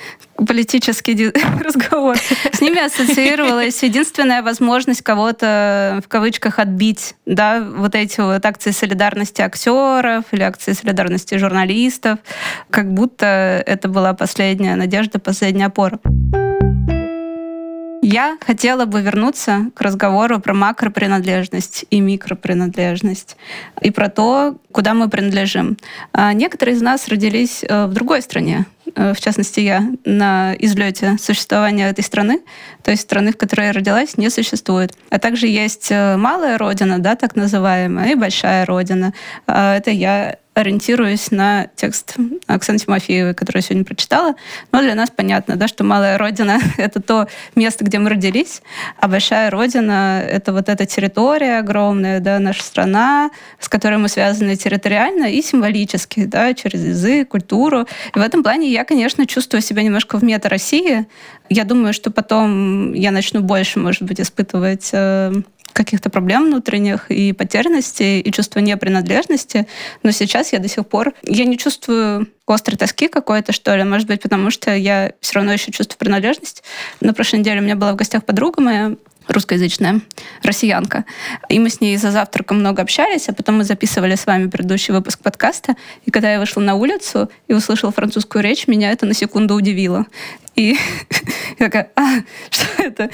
[0.47, 1.33] политический
[1.65, 2.17] разговор,
[2.53, 9.43] с ними ассоциировалась единственная возможность кого-то в кавычках отбить, да, вот эти вот акции солидарности
[9.43, 12.19] актеров или акции солидарности журналистов,
[12.71, 16.01] как будто это была последняя надежда, последняя опора.
[18.09, 23.37] Я хотела бы вернуться к разговору про макропринадлежность и микропринадлежность,
[23.81, 25.77] и про то, куда мы принадлежим.
[26.13, 31.89] А некоторые из нас родились э, в другой стране, в частности я, на излете существования
[31.89, 32.41] этой страны,
[32.83, 34.93] то есть страны, в которой я родилась, не существует.
[35.11, 39.13] А также есть э, малая родина, да, так называемая, и большая родина.
[39.47, 44.37] А это я ориентируюсь на текст Оксаны Тимофеевой, который я сегодня прочитала.
[44.73, 48.63] Но для нас понятно, да, что малая родина— это то место, где мы родились,
[48.99, 54.57] а большая родина— это вот эта территория огромная, да, наша страна, с которой мы связаны
[54.57, 57.87] территориально и символически, да, через язык, культуру.
[58.15, 61.07] И в этом плане я, конечно, чувствую себя немножко в мета-России.
[61.49, 65.33] Я думаю, что потом я начну больше, может быть, испытывать э,
[65.73, 69.67] каких-то проблем внутренних и потерянности, и чувства непринадлежности.
[70.03, 71.15] Но сейчас я до сих пор...
[71.23, 75.55] Я не чувствую острой тоски какой-то, что ли, может быть, потому что я все равно
[75.55, 76.63] еще чувствую принадлежность.
[77.01, 78.97] На прошлой неделе у меня была в гостях подруга моя,
[79.29, 80.01] русскоязычная
[80.43, 81.05] россиянка.
[81.49, 84.95] И мы с ней за завтраком много общались, а потом мы записывали с вами предыдущий
[84.95, 85.75] выпуск подкаста.
[86.05, 90.07] И когда я вышла на улицу и услышала французскую речь, меня это на секунду удивило.
[90.57, 90.75] И
[91.59, 92.07] я такая, а,
[92.51, 93.11] что это?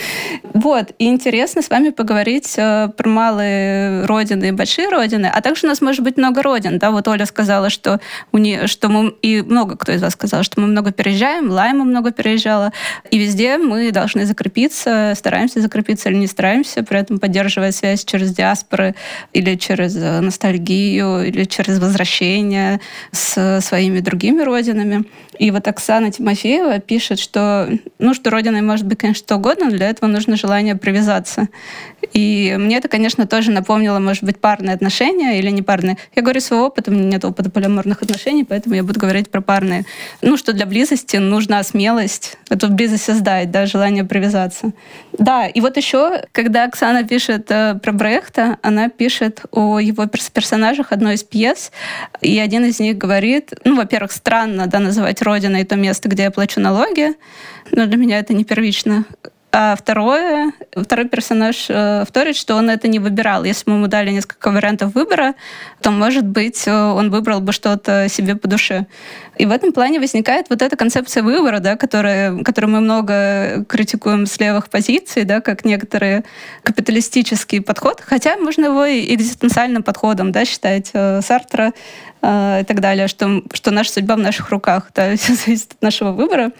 [0.54, 5.66] Вот, и интересно с вами поговорить э, про малые родины и большие родины, а также
[5.66, 8.00] у нас может быть много родин, да, вот Оля сказала, что,
[8.30, 11.84] у нее, что мы, и много кто из вас сказал, что мы много переезжаем, Лайма
[11.84, 12.72] много переезжала,
[13.10, 18.32] и везде мы должны закрепиться, стараемся закрепиться или не стараемся, при этом поддерживая связь через
[18.32, 18.94] диаспоры
[19.32, 25.04] или через э, ностальгию, или через возвращение с своими другими родинами.
[25.38, 27.31] И вот Оксана Тимофеева пишет, что,
[27.98, 31.48] ну, что Родиной может быть, конечно, что угодно, но для этого нужно желание привязаться.
[32.12, 35.96] И мне это, конечно, тоже напомнило, может быть, парные отношения или не парные.
[36.14, 39.40] Я говорю свой опыт, у меня нет опыта полиаморных отношений, поэтому я буду говорить про
[39.40, 39.84] парные.
[40.20, 44.72] Ну, что для близости нужна смелость это в бизнесе сдать, да, желание привязаться.
[45.12, 50.92] Да, и вот еще, когда Оксана пишет э, про Брехта, она пишет о его персонажах
[50.92, 51.72] одной из пьес,
[52.20, 56.30] и один из них говорит, ну, во-первых, странно, да, называть Родиной то место, где я
[56.30, 57.14] плачу налоги,
[57.70, 59.04] но для меня это не первично.
[59.54, 63.44] А второе, второй персонаж э, вторит, что он это не выбирал.
[63.44, 65.34] Если бы ему дали несколько вариантов выбора,
[65.82, 68.86] то, может быть, э, он выбрал бы что-то себе по душе.
[69.36, 74.24] И в этом плане возникает вот эта концепция выбора, да, которая, которую мы много критикуем
[74.24, 76.24] с левых позиций, да, как некоторые
[76.62, 80.92] капиталистический подход, хотя можно его и экзистенциальным подходом да, считать.
[80.94, 81.74] Э, Сартра
[82.24, 86.12] и так далее, что, что наша судьба в наших руках, да, все зависит от нашего
[86.12, 86.52] выбора.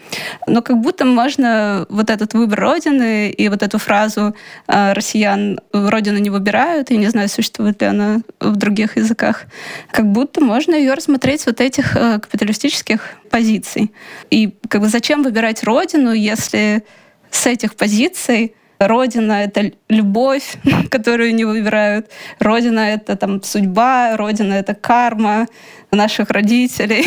[0.45, 4.35] Но как будто можно вот этот выбор Родины и вот эту фразу
[4.67, 9.45] э, «россиян Родину не выбирают», я не знаю, существует ли она в других языках,
[9.91, 13.93] как будто можно ее рассмотреть с вот этих э, капиталистических позиций.
[14.29, 16.83] И как бы зачем выбирать Родину, если
[17.31, 18.53] с этих позиций
[18.87, 20.57] Родина— это любовь,
[20.89, 22.07] которую не выбирают.
[22.39, 25.47] Родина— это там судьба, Родина— это карма
[25.91, 27.05] наших родителей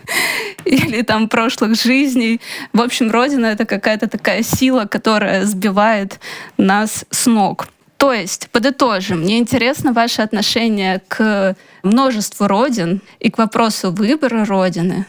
[0.64, 2.40] или там прошлых жизней.
[2.72, 6.20] В общем, Родина— это какая-то такая сила, которая сбивает
[6.56, 7.68] нас с ног.
[7.96, 15.06] То есть, подытожим, мне интересно ваше отношение к множеству родин и к вопросу выбора родины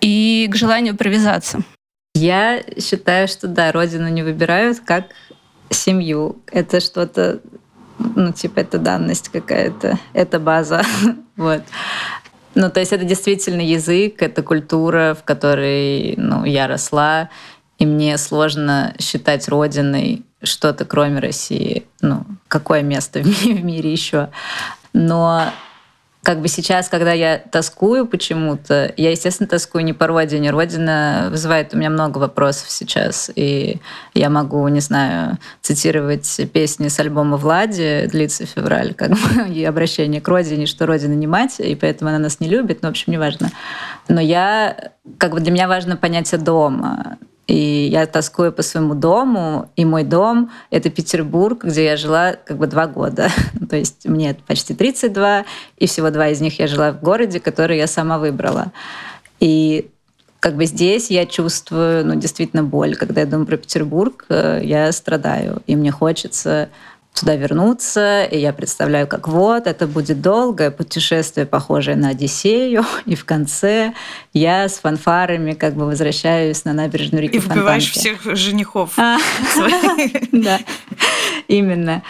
[0.00, 1.62] и к желанию привязаться.
[2.14, 5.06] Я считаю, что да, родину не выбирают как
[5.72, 6.42] семью.
[6.50, 7.40] Это что-то,
[7.98, 10.82] ну, типа, это данность какая-то, это база.
[11.36, 11.62] вот.
[12.54, 17.30] Ну, то есть это действительно язык, это культура, в которой ну, я росла,
[17.78, 21.84] и мне сложно считать родиной что-то, кроме России.
[22.00, 24.30] Ну, какое место в мире еще?
[24.92, 25.46] Но
[26.22, 30.50] как бы сейчас, когда я тоскую почему-то, я, естественно, тоскую не по родине.
[30.50, 33.28] Родина вызывает у меня много вопросов сейчас.
[33.34, 33.80] И
[34.14, 40.20] я могу, не знаю, цитировать песни с альбома Влади «Длится февраль», как бы, и обращение
[40.20, 42.82] к родине, что родина не мать, и поэтому она нас не любит.
[42.82, 43.50] Ну, в общем, неважно.
[44.06, 47.18] Но я, как бы для меня важно понятие дома.
[47.48, 52.56] И я тоскую по своему дому, и мой дом— это Петербург, где я жила как
[52.56, 53.28] бы два года.
[53.68, 55.44] То есть мне почти 32,
[55.78, 58.72] и всего два из них я жила в городе, который я сама выбрала.
[59.40, 59.90] И
[60.42, 62.96] как бы здесь я чувствую, ну, действительно боль.
[62.96, 66.68] Когда я думаю про Петербург, э, я страдаю, и мне хочется
[67.14, 73.14] туда вернуться, и я представляю, как вот, это будет долгое путешествие, похожее на Одиссею, и
[73.14, 73.92] в конце
[74.32, 78.98] я с фанфарами как бы возвращаюсь на набережную реки И вбиваешь всех женихов.
[78.98, 79.18] А.
[80.32, 80.58] Да,
[81.48, 82.02] именно.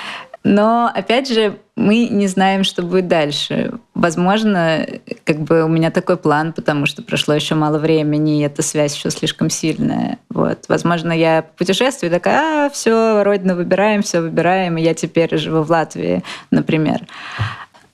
[0.44, 3.74] Но, опять же, мы не знаем, что будет дальше.
[3.94, 4.87] Возможно,
[5.24, 8.96] как бы у меня такой план, потому что прошло еще мало времени, и эта связь
[8.96, 10.18] еще слишком сильная.
[10.31, 10.64] Вот.
[10.68, 15.70] Возможно, я путешествую такая, а, все, родину выбираем, все выбираем, и я теперь живу в
[15.70, 17.02] Латвии, например.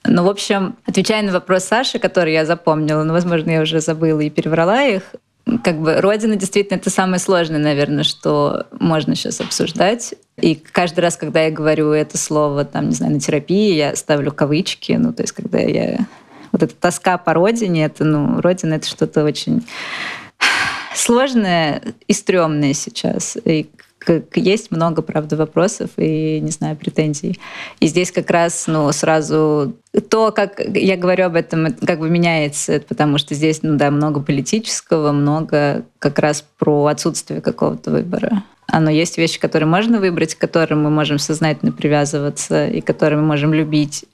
[0.05, 4.21] Ну, в общем, отвечая на вопрос Саши, который я запомнила, но, возможно, я уже забыла
[4.21, 5.03] и переврала их,
[5.63, 10.13] как бы Родина действительно это самое сложное, наверное, что можно сейчас обсуждать.
[10.41, 14.31] И каждый раз, когда я говорю это слово, там, не знаю, на терапии, я ставлю
[14.31, 15.99] кавычки, ну, то есть, когда я...
[16.51, 19.63] Вот эта тоска по родине, это, ну, родина— это что-то очень
[20.95, 23.37] сложное и стрёмное сейчас.
[23.45, 23.69] И
[24.35, 27.39] есть много, правда, вопросов и, не знаю, претензий.
[27.79, 29.75] И здесь как раз, ну, сразу
[30.09, 34.21] то, как я говорю об этом, как бы меняется, потому что здесь, ну да, много
[34.21, 38.43] политического, много как раз про отсутствие какого-то выбора.
[38.71, 43.25] Оно есть вещи, которые можно выбрать, к которым мы можем сознательно привязываться и которые мы
[43.25, 44.05] можем любить.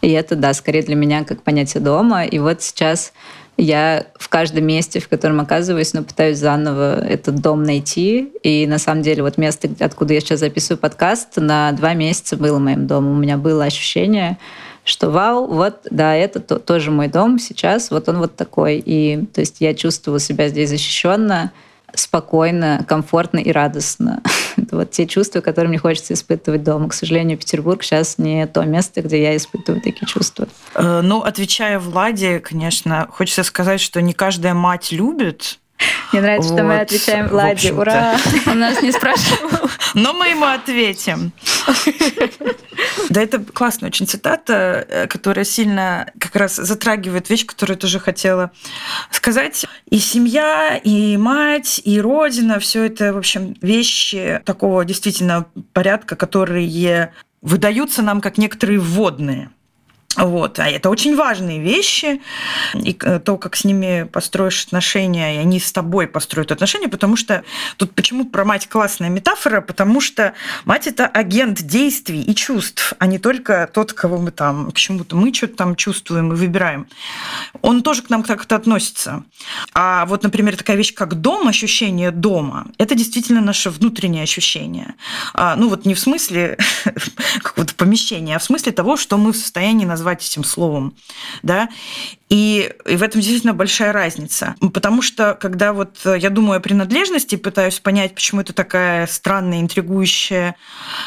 [0.00, 2.24] И это, да, скорее для меня как понятие дома.
[2.24, 3.12] И вот сейчас
[3.56, 8.32] я в каждом месте, в котором оказываюсь, но пытаюсь заново этот дом найти.
[8.42, 12.58] И на самом деле вот место, откуда я сейчас записываю подкаст, на два месяца было
[12.58, 13.12] моим домом.
[13.12, 14.38] У меня было ощущение,
[14.84, 18.82] что вау, вот, да, это то, тоже мой дом сейчас, вот он вот такой.
[18.84, 21.52] И то есть я чувствовала себя здесь защищенно,
[21.94, 24.22] спокойно, комфортно и радостно.
[24.56, 26.88] Это вот те чувства, которые мне хочется испытывать дома.
[26.88, 30.48] К сожалению, Петербург сейчас не то место, где я испытываю такие чувства.
[30.74, 35.58] Э, ну, отвечая Владе, конечно, хочется сказать, что не каждая мать любит
[36.12, 37.72] мне нравится, вот, что мы отвечаем Владе.
[37.72, 38.16] Ура!
[38.46, 39.70] Он нас не спрашивал.
[39.94, 41.32] Но мы ему ответим.
[43.08, 48.00] Да, это классная очень цитата, э, которая сильно как раз затрагивает вещь, которую я тоже
[48.00, 48.50] хотела
[49.10, 49.66] сказать.
[49.90, 57.12] И семья, и мать, и родина, все это, в общем, вещи такого действительно порядка, которые
[57.42, 59.50] выдаются нам как некоторые вводные
[60.16, 60.58] Вот.
[60.58, 62.20] А это очень важные вещи.
[62.74, 67.44] И то, как с ними построишь отношения, и они с тобой построят отношения, потому что
[67.76, 73.06] тут почему про мать классная метафора, потому что мать это агент действий и чувств, а
[73.06, 76.86] не только тот, кого мы там, к чему-то мы что-то там чувствуем и выбираем.
[77.62, 79.24] Он тоже к нам как-то относится.
[79.74, 84.94] А вот, например, такая вещь, как дом, ощущение дома, это действительно наше внутреннее ощущение.
[85.34, 86.58] А, ну вот не в смысле
[87.42, 90.96] какого-то помещения, а в смысле того, что мы в состоянии назвать назвать этим словом,
[91.42, 91.68] да,
[92.32, 94.54] и, и в этом действительно большая разница.
[94.72, 100.56] Потому что, когда вот я думаю о принадлежности, пытаюсь понять, почему это такая странная, интригующая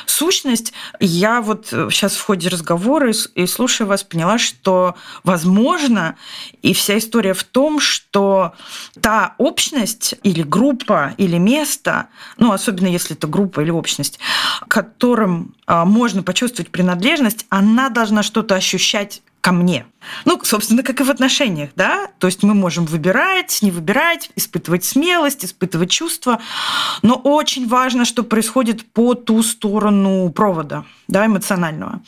[0.05, 6.15] сущность, я вот сейчас в ходе разговора и слушая вас поняла, что, возможно,
[6.61, 8.53] и вся история в том, что
[9.01, 14.19] та общность или группа, или место, ну, особенно если это группа или общность,
[14.67, 19.85] которым а, можно почувствовать принадлежность, она должна что-то ощущать ко мне.
[20.25, 22.07] Ну, собственно, как и в отношениях, да?
[22.17, 26.39] То есть мы можем выбирать, не выбирать, испытывать смелость, испытывать чувства,
[27.03, 32.01] но очень важно, что происходит по ту сторону провода, да, эмоционального.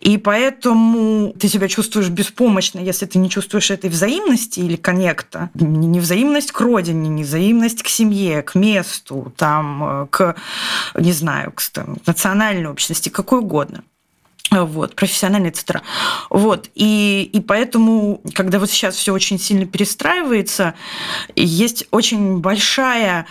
[0.00, 5.50] И поэтому ты себя чувствуешь беспомощно, если ты не чувствуешь этой взаимности или коннекта.
[5.52, 10.36] Не взаимность к родине, не взаимность к семье, к месту, там, к,
[10.94, 13.82] не знаю, к там, национальной общности, какой угодно
[14.50, 15.80] вот, профессиональный, etc.
[16.30, 20.74] Вот, и, и поэтому, когда вот сейчас все очень сильно перестраивается,
[21.34, 23.26] есть очень большая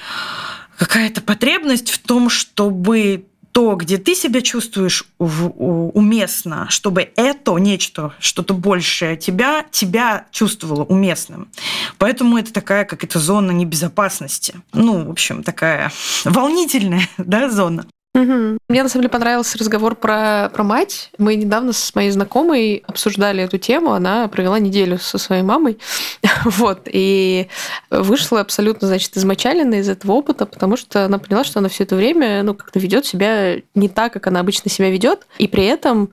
[0.78, 8.54] какая-то потребность в том, чтобы то, где ты себя чувствуешь уместно, чтобы это нечто, что-то
[8.54, 11.50] большее тебя, тебя чувствовало уместным.
[11.98, 14.56] Поэтому это такая как это зона небезопасности.
[14.74, 15.92] Ну, в общем, такая
[16.24, 17.86] волнительная да, зона.
[18.14, 18.58] Угу.
[18.68, 21.12] Мне на самом деле понравился разговор про, про мать.
[21.18, 23.94] Мы недавно с моей знакомой обсуждали эту тему.
[23.94, 25.78] Она провела неделю со своей мамой.
[26.46, 26.82] вот.
[26.92, 27.48] И
[27.90, 31.96] вышла абсолютно, значит, измочалена из этого опыта, потому что она поняла, что она все это
[31.96, 35.26] время ну, как-то ведет себя не так, как она обычно себя ведет.
[35.38, 36.10] И при этом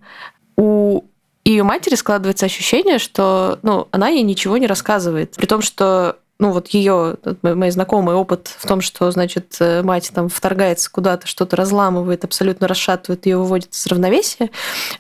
[0.57, 1.03] у
[1.45, 5.35] ее матери складывается ощущение, что ну, она ей ничего не рассказывает.
[5.37, 10.13] При том, что ну вот ее, мои знакомый опыт в том, что, значит, э, мать
[10.15, 14.51] там вторгается куда-то, что-то разламывает, абсолютно расшатывает ее, выводит из равновесия.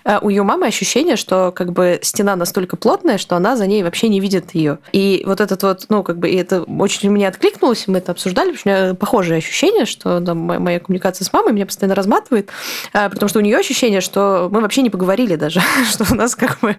[0.04, 3.84] А у ее мамы ощущение, что как бы стена настолько плотная, что она за ней
[3.84, 4.78] вообще не видит ее.
[4.90, 8.50] И вот этот вот, ну как бы, и это очень мне откликнулось, мы это обсуждали,
[8.50, 12.50] потому что у меня похожее ощущение, что там, моя коммуникация с мамой меня постоянно разматывает,
[12.92, 16.34] а, потому что у нее ощущение, что мы вообще не поговорили даже, что у нас
[16.34, 16.76] как бы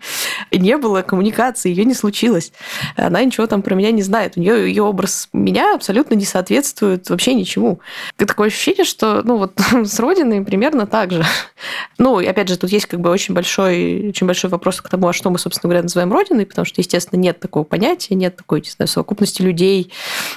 [0.52, 2.52] не было коммуникации, ее не случилось.
[2.98, 4.34] Она ничего там про меня не знает.
[4.36, 7.79] У нее ее, ее образ меня абсолютно не соответствует вообще ничему.
[8.17, 11.23] Такое ощущение, что ну вот с Родиной примерно так же.
[11.97, 15.09] Ну, и опять же, тут есть как бы очень большой, очень большой вопрос к тому,
[15.09, 18.62] а что мы, собственно говоря, называем Родиной, потому что, естественно, нет такого понятия, нет такой,
[18.62, 19.91] не знаю, совокупности людей,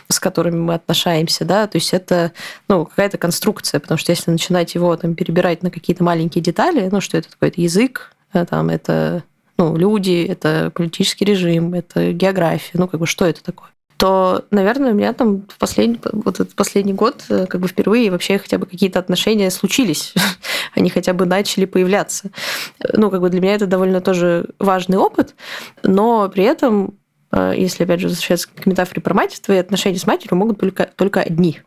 [0.08, 2.32] с которыми мы отношаемся, да, то есть это,
[2.68, 7.00] ну, какая-то конструкция, потому что если начинать его там перебирать на какие-то маленькие детали, ну,
[7.00, 9.22] что это такое, это язык, э, там, это
[9.58, 13.71] ну, люди, это политический режим, это география, ну, как бы, что это такое?
[14.02, 18.10] То, наверное, у меня там в последний, вот этот последний год э, как бы впервые
[18.10, 20.12] вообще хотя бы какие-то отношения случились.
[20.74, 22.32] Они хотя бы начали появляться.
[22.94, 25.36] Ну, как бы для меня это довольно тоже важный опыт,
[25.84, 26.94] но при этом
[27.34, 31.20] если, опять же, возвращаться к метафоре про мать, твои отношения с матерью могут только, только
[31.20, 31.60] одни.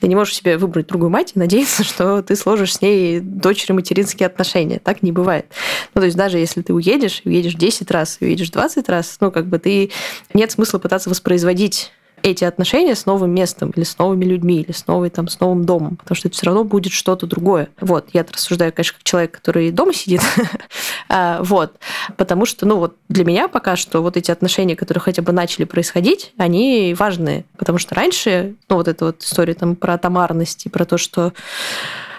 [0.00, 4.26] Ты не можешь себе выбрать другую мать и надеяться, что ты сложишь с ней дочери-материнские
[4.26, 4.80] отношения.
[4.80, 5.46] Так не бывает.
[5.94, 9.46] Ну, то есть даже если ты уедешь, уедешь 10 раз, уедешь 20 раз, ну, как
[9.46, 9.90] бы ты...
[10.32, 11.92] Нет смысла пытаться воспроизводить
[12.24, 15.66] эти отношения с новым местом или с новыми людьми, или с, новой, там, с новым
[15.66, 17.68] домом, потому что это все равно будет что-то другое.
[17.78, 20.22] Вот, я рассуждаю, конечно, как человек, который дома сидит,
[21.10, 21.74] а, вот,
[22.16, 25.64] потому что, ну, вот для меня пока что вот эти отношения, которые хотя бы начали
[25.64, 30.70] происходить, они важные, потому что раньше, ну, вот эта вот история там про тамарность и
[30.70, 31.34] про то, что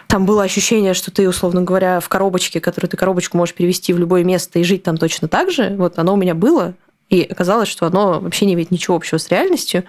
[0.07, 3.97] там было ощущение, что ты, условно говоря, в коробочке, которую ты коробочку можешь перевести в
[3.97, 5.75] любое место и жить там точно так же.
[5.79, 6.75] Вот оно у меня было,
[7.09, 9.83] и оказалось, что оно вообще не имеет ничего общего с реальностью.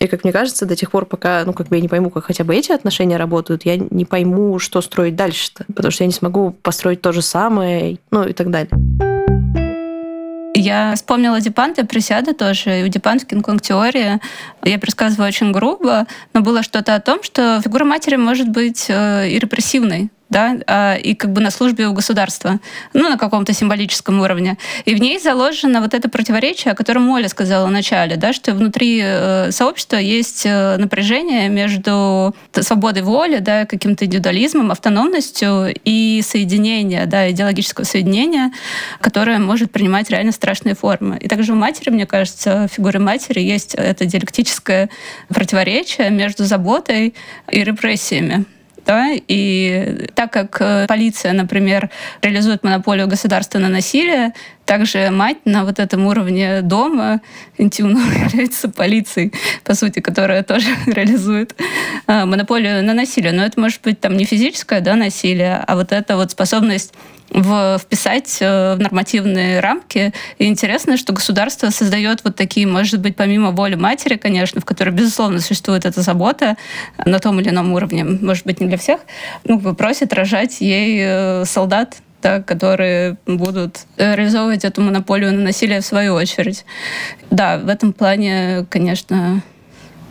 [0.00, 2.26] И, как мне кажется, до тех пор, пока ну, как бы я не пойму, как
[2.26, 5.64] хотя бы эти отношения работают, я не пойму, что строить дальше-то.
[5.74, 8.70] Потому что я не смогу построить то же самое, ну и так далее.
[10.54, 12.80] Я вспомнила Дипанта Присяда тоже.
[12.80, 13.62] И у Дипанта Кинг-Конг
[14.64, 19.30] я пересказываю очень грубо, но было что-то о том, что фигура матери может быть э,
[19.30, 22.60] и репрессивной да, а, и как бы на службе у государства,
[22.92, 24.58] ну, на каком-то символическом уровне.
[24.84, 28.52] И в ней заложено вот это противоречие, о котором Моля сказала в начале, да, что
[28.52, 37.06] внутри э, сообщества есть э, напряжение между свободой воли, да, каким-то индивидуализмом, автономностью и соединение,
[37.06, 38.52] да, идеологического соединения,
[39.00, 41.18] которое может принимать реально страшные формы.
[41.18, 44.90] И также в матери, мне кажется, в фигуре матери есть это диалектическое
[45.28, 47.14] противоречие между заботой
[47.50, 48.44] и репрессиями
[48.88, 51.90] да, и так как э, полиция, например,
[52.22, 54.32] реализует монополию государства на насилие,
[54.68, 57.22] также мать на вот этом уровне дома
[57.56, 59.32] интимно является полицией,
[59.64, 61.54] по сути, которая тоже реализует
[62.06, 63.32] э, монополию на насилие.
[63.32, 66.92] Но это может быть там не физическое да, насилие, а вот эта вот способность
[67.30, 70.12] в, вписать э, в нормативные рамки.
[70.36, 74.90] И интересно, что государство создает вот такие, может быть, помимо воли матери, конечно, в которой,
[74.90, 76.58] безусловно, существует эта забота
[77.06, 79.00] на том или ином уровне, может быть, не для всех,
[79.44, 85.86] ну, просит рожать ей э, солдат, да, которые будут реализовывать эту монополию на насилие в
[85.86, 86.64] свою очередь.
[87.30, 89.42] Да, в этом плане, конечно,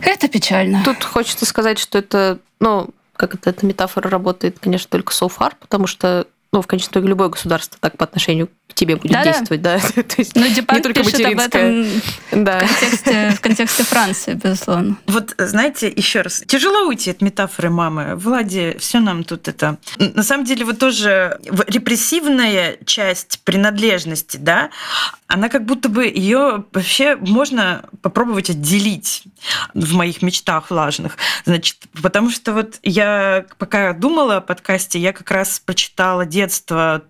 [0.00, 0.82] это печально.
[0.84, 5.52] Тут хочется сказать, что это, ну, как это, эта метафора работает, конечно, только so far,
[5.60, 9.62] потому что ну, в конечном итоге любое государство так по отношению тебе будет да, действовать,
[9.62, 9.78] да.
[9.78, 10.02] да.
[10.02, 11.86] То есть Но ну, не только пишет об этом
[12.32, 12.64] да.
[12.64, 14.96] в, контексте, в контексте Франции, безусловно.
[15.06, 18.14] Вот, знаете, еще раз, тяжело уйти от метафоры мамы.
[18.16, 19.78] Влади, все нам тут это...
[19.98, 24.70] На самом деле, вот тоже репрессивная часть принадлежности, да,
[25.26, 29.24] она как будто бы ее вообще можно попробовать отделить
[29.74, 31.16] в моих мечтах влажных.
[31.44, 37.02] Значит, потому что вот я пока думала о подкасте, я как раз прочитала детство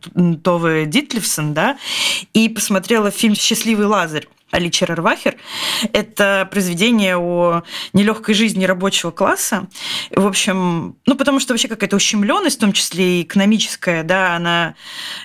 [0.42, 1.78] Товы Дитлевсон, да,
[2.34, 4.26] и посмотрела фильм «Счастливый Лазарь».
[4.51, 5.36] Али Черервахер.
[5.92, 9.68] Это произведение о нелегкой жизни рабочего класса.
[10.11, 14.74] В общем, ну, потому что вообще какая-то ущемленность, в том числе и экономическая, да, она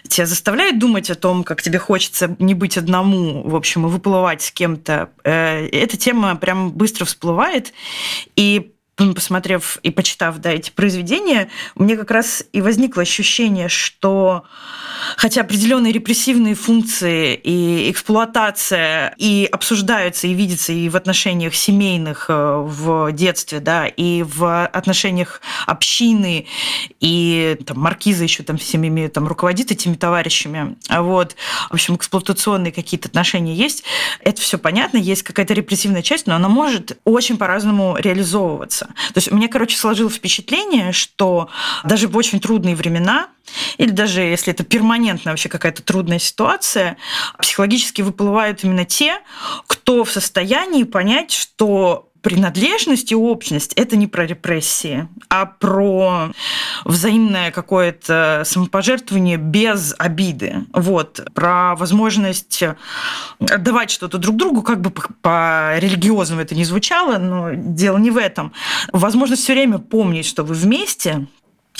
[0.08, 4.42] тебя заставляет думать о том, как тебе хочется не быть одному, в общем, и выплывать
[4.42, 5.10] с кем-то.
[5.24, 7.74] Э, эта тема прям быстро всплывает.
[8.36, 14.44] И посмотрев и почитав да, эти произведения, мне как раз и возникло ощущение, что
[15.18, 22.64] хотя определенные репрессивные функции и эксплуатация и обсуждаются, и видятся и в отношениях семейных э,
[22.64, 26.46] в детстве, да, и в отношениях общины,
[27.00, 31.36] и там маркиза еще там всеми там руководит этими товарищами, а вот,
[31.70, 33.84] в общем, эксплуатационные какие-то отношения есть,
[34.20, 39.14] это все понятно, есть какая-то репрессивная часть, но она может очень по-разному реализовываться меняться.
[39.14, 41.50] То есть у меня, короче, сложилось впечатление, что
[41.84, 43.28] даже в очень трудные времена,
[43.78, 46.98] или даже если это перманентная вообще какая-то трудная ситуация,
[47.40, 49.20] психологически выплывают именно те,
[49.68, 56.32] кто в состоянии понять, что принадлежность и общность– это не про репрессии, а про
[56.86, 60.66] взаимное какое-то самопожертвование без обиды.
[60.74, 61.20] Вот.
[61.36, 62.64] Про возможность
[63.40, 68.54] отдавать что-то друг другу, как бы по-религиозному это не звучало, но дело не в этом.
[68.94, 71.28] Возможность все время помнить, что вы вместе,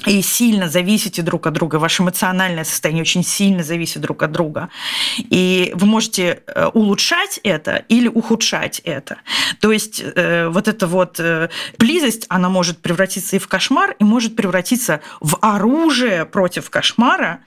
[0.06, 4.70] и сильно зависите друг от друга, ваше эмоциональное состояние очень сильно зависит друг от друга.
[5.18, 9.18] И вы можете э, улучшать это или ухудшать это.
[9.62, 14.04] То есть э, вот эта вот э, близость, она может превратиться и в кошмар, и
[14.04, 17.40] может превратиться в оружие против кошмара.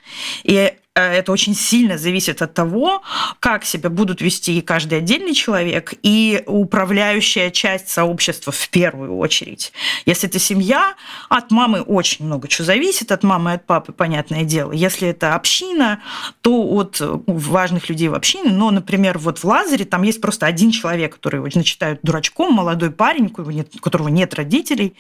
[0.45, 3.03] И это очень сильно зависит от того,
[3.39, 9.73] как себя будут вести каждый отдельный человек и управляющая часть сообщества в первую очередь.
[10.07, 10.95] Если это семья,
[11.29, 14.73] от мамы очень много чего зависит, от мамы и от папы, понятное дело.
[14.73, 16.01] Если это община,
[16.41, 20.71] то от важных людей в общине, но, например, вот в Лазаре там есть просто один
[20.71, 24.95] человек, который его считают дурачком, молодой парень, у которого нет родителей,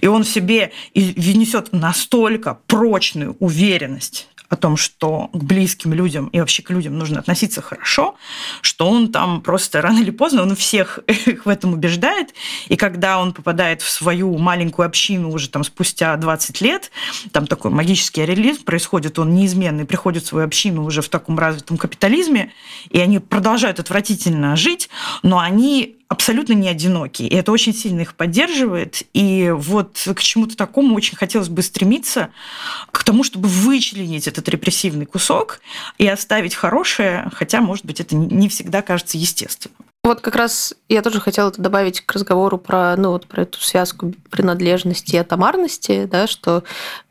[0.00, 6.40] и он в себе внесет настолько прочную уверенность о том, что к близким людям и
[6.40, 8.16] вообще к людям нужно относиться хорошо,
[8.62, 11.00] что он там просто рано или поздно, он всех
[11.44, 12.34] в этом убеждает,
[12.68, 16.90] и когда он попадает в свою маленькую общину уже там спустя 20 лет,
[17.32, 21.76] там такой магический реализм происходит, он неизменный, приходит в свою общину уже в таком развитом
[21.76, 22.52] капитализме,
[22.90, 24.88] и они продолжают отвратительно жить,
[25.22, 27.24] но они абсолютно не одиноки.
[27.24, 29.02] И это очень сильно их поддерживает.
[29.12, 32.30] И вот к чему-то такому очень хотелось бы стремиться,
[32.90, 35.60] к тому, чтобы вычленить этот репрессивный кусок
[35.98, 39.76] и оставить хорошее, хотя, может быть, это не всегда кажется естественным.
[40.04, 43.58] Вот как раз я тоже хотела это добавить к разговору про, ну, вот про эту
[43.60, 46.62] связку принадлежности и атомарности, да, что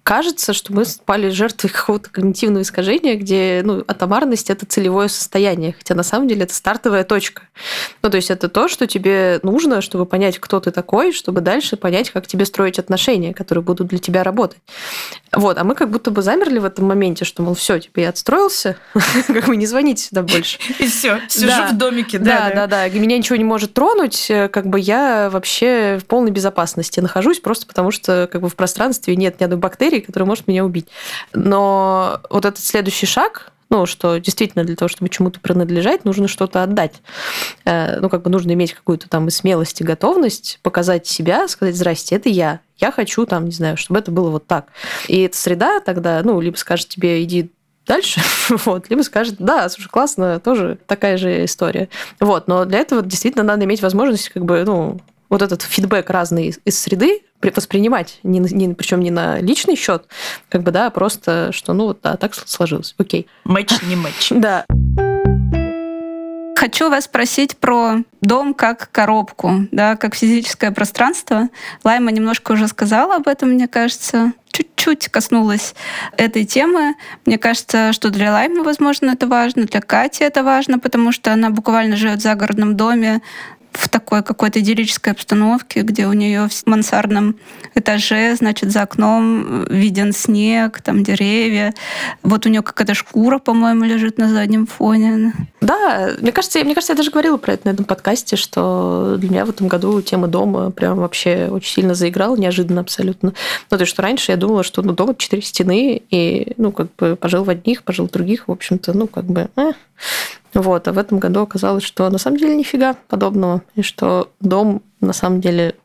[0.04, 5.96] кажется, что мы спали жертвой какого-то когнитивного искажения, где ну, атомарность— это целевое состояние, хотя
[5.96, 7.44] на самом деле это стартовая точка.
[8.02, 11.78] Ну, то есть это то, что тебе нужно, чтобы понять, кто ты такой, чтобы дальше
[11.78, 14.60] понять, как тебе строить отношения, которые будут для тебя работать.
[15.32, 18.10] Вот, а мы как будто бы замерли в этом моменте, что, мол, все, типа, я
[18.10, 18.78] отстроился,
[19.28, 20.60] как бы не звоните сюда больше.
[20.80, 22.90] И все, сижу в домике, Да, да, да, да.
[22.90, 27.66] Меня ничего не может тронуть, э, как бы я вообще в полной безопасности нахожусь, просто
[27.66, 30.88] потому что как бы в пространстве нет ни одной бактерии, которая может меня убить.
[31.34, 36.62] Но вот этот следующий шаг, ну, что действительно для того, чтобы чему-то принадлежать, нужно что-то
[36.62, 37.02] отдать.
[37.66, 41.76] Э, Ну, как бы нужно иметь какую-то там и смелость, и готовность показать себя, сказать,
[41.76, 42.60] здрасте, это я.
[42.78, 44.68] Я хочу там, не знаю, чтобы это было вот так.
[45.08, 47.50] И эта среда тогда, ну, либо скажет тебе, иди
[47.88, 48.22] дальше,
[48.66, 51.90] вот, либо скажет, да, слушай, классно, тоже такая же история.
[52.20, 55.00] Вот, но для этого действительно надо иметь возможность как бы, ну,
[55.34, 60.06] вот этот фидбэк разный из- среды при- воспринимать, не, не, причем не на личный счет,
[60.50, 63.28] как бы, да, а просто, что, ну, вот, да, так сложилось, окей.
[63.44, 64.30] Матч не матч.
[64.32, 64.66] Да,
[66.56, 71.50] Хочу вас спросить про дом как коробку, да, как физическое пространство.
[71.84, 74.32] Лайма немножко уже сказала об этом, мне кажется.
[74.52, 75.76] Чуть-чуть коснулась
[76.16, 76.94] этой темы.
[77.26, 81.50] Мне кажется, что для Лаймы, возможно, это важно, для Кати это важно, потому что она
[81.50, 83.22] буквально живет в загородном доме,
[83.74, 87.36] в такой какой-то идиллической обстановке, где у нее в мансардном
[87.76, 91.74] этаже, значит, за окном виден снег, там деревья.
[92.22, 95.34] Вот у нее какая-то шкура, по-моему, лежит на заднем фоне.
[95.62, 99.16] Да, мне кажется, я- мне кажется, я даже говорила про это на этом подкасте, что
[99.18, 103.34] для меня в этом году тема дома прям вообще очень сильно заиграла, неожиданно абсолютно.
[103.72, 106.72] Ну, то есть, что раньше я думала, что ну, дом это четыре стены, и, ну,
[106.72, 109.72] как бы пожил в одних, пожил в других, в общем-то, ну, как бы, э.
[110.54, 114.84] Вот, а в этом году оказалось, что на самом деле нифига подобного, и что дом
[115.02, 115.76] на самом деле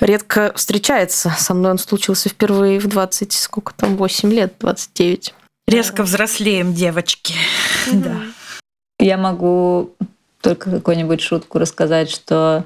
[0.00, 1.30] редко встречается.
[1.38, 5.34] Со мной он случился впервые в 20, сколько там, 8 лет, 29.
[5.66, 7.34] Резко взрослеем, девочки.
[7.92, 8.16] Да.
[8.98, 9.94] Я могу
[10.42, 12.64] только какую-нибудь шутку рассказать, что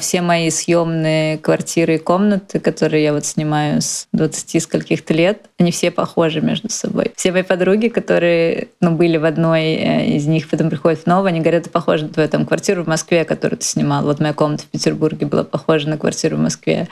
[0.00, 5.70] все мои съемные квартиры и комнаты, которые я вот снимаю с 20 скольких-то лет, они
[5.70, 7.12] все похожи между собой.
[7.16, 11.28] Все мои подруги, которые ну, были в одной э, из них, потом приходят в новую,
[11.28, 14.04] они говорят, это похоже на твою там квартиру в Москве, которую ты снимал.
[14.04, 16.88] Вот моя комната в Петербурге была похожа на квартиру в Москве.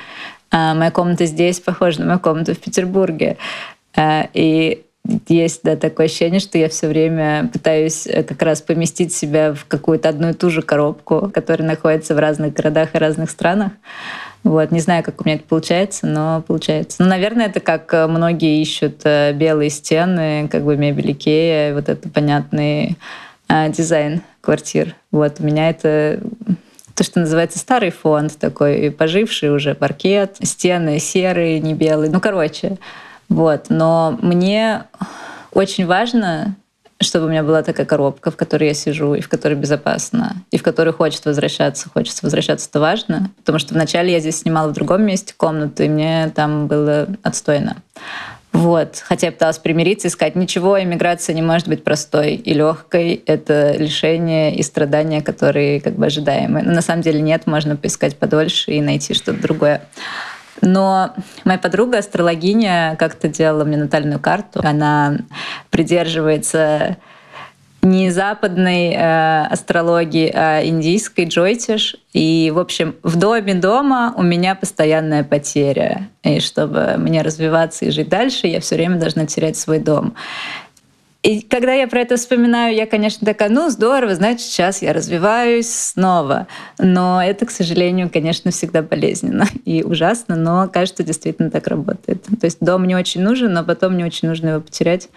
[0.50, 3.36] А моя комната здесь похожа на мою комнату в Петербурге.
[3.96, 4.85] А, И
[5.28, 9.64] есть да, такое ощущение, что я все время пытаюсь э, как раз поместить себя в
[9.66, 13.72] какую-то одну и ту же коробку, которая находится в разных городах и разных странах.
[14.42, 14.70] Вот.
[14.70, 17.02] Не знаю, как у меня это получается, но получается.
[17.02, 21.88] Ну, наверное, это как э, многие ищут э, белые стены, как бы мебель Икея, вот
[21.88, 22.96] это понятный
[23.48, 24.94] э, дизайн квартир.
[25.10, 25.40] Вот.
[25.40, 26.20] У меня это
[26.94, 32.10] то, что называется старый фонд, такой поживший уже паркет, стены серые, не белые.
[32.10, 32.78] Ну, короче,
[33.28, 33.66] вот.
[33.68, 34.84] Но мне
[35.52, 36.54] очень важно,
[37.00, 40.58] чтобы у меня была такая коробка, в которой я сижу, и в которой безопасно, и
[40.58, 41.88] в которой хочет возвращаться.
[41.92, 43.30] Хочется возвращаться, это важно.
[43.38, 47.76] Потому что вначале я здесь снимала в другом месте комнату, и мне там было отстойно.
[48.52, 49.02] Вот.
[49.04, 53.22] Хотя я пыталась примириться и сказать, ничего, иммиграция не может быть простой и легкой.
[53.26, 56.62] Это лишение и страдания, которые как бы ожидаемы.
[56.62, 59.82] Но на самом деле нет, можно поискать подольше и найти что-то другое.
[60.62, 64.60] Но моя подруга, астрологиня, как-то делала мне натальную карту.
[64.62, 65.18] Она
[65.70, 66.96] придерживается
[67.86, 71.96] не западной э, астрологии, а индийской джойтиш.
[72.12, 76.08] И, в общем, в доме дома у меня постоянная потеря.
[76.22, 80.14] И чтобы мне развиваться и жить дальше, я все время должна терять свой дом.
[81.26, 85.68] И когда я про это вспоминаю, я, конечно, такая, ну, здорово, значит, сейчас я развиваюсь
[85.68, 86.46] снова.
[86.78, 92.22] Но это, к сожалению, конечно, всегда болезненно и ужасно, но кажется, действительно так работает.
[92.22, 95.08] То есть дом не очень нужен, но потом не очень нужно его потерять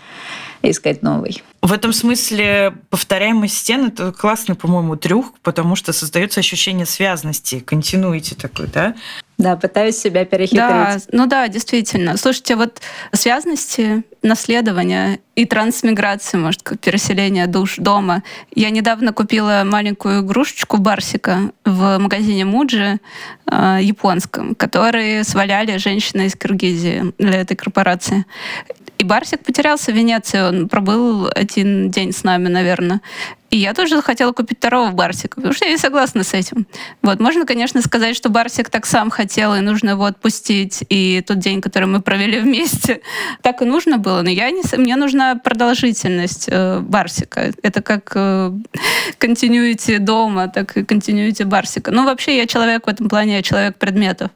[0.64, 1.44] и искать новый.
[1.62, 8.34] В этом смысле повторяемость стен это классный, по-моему, трюк, потому что создается ощущение связности, континуити
[8.34, 8.96] такой, да?
[9.40, 10.60] Да, пытаюсь себя перехитрить.
[10.60, 12.18] Да, ну да, действительно.
[12.18, 12.82] Слушайте, вот
[13.14, 18.22] связности, наследование и трансмиграция, может, переселение душ дома.
[18.54, 23.00] Я недавно купила маленькую игрушечку Барсика в магазине Муджи
[23.50, 28.26] э, японском, которые сваляли женщины из Киргизии для этой корпорации.
[28.98, 33.00] И Барсик потерялся в Венеции, он пробыл один день с нами, наверное.
[33.50, 36.68] И я тоже захотела купить второго Барсика, потому что я не согласна с этим.
[37.02, 41.40] Вот, можно, конечно, сказать, что Барсик так сам хотел, и нужно его отпустить, и тот
[41.40, 43.02] день, который мы провели вместе,
[43.42, 47.52] так и нужно было, но я не, мне нужна продолжительность э, Барсика.
[47.64, 48.52] Это как э,
[49.20, 51.92] continuity дома, так и continuity Барсика.
[51.92, 54.30] Ну, вообще, я человек в этом плане, я человек предметов,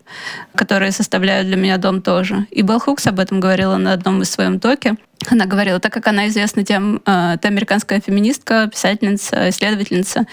[0.55, 2.47] которые составляют для меня дом тоже.
[2.49, 4.95] И Белл Хукс об этом говорила на одном из своем токе.
[5.29, 10.25] Она говорила, так как она известна тем, это американская феминистка, писательница, исследовательница,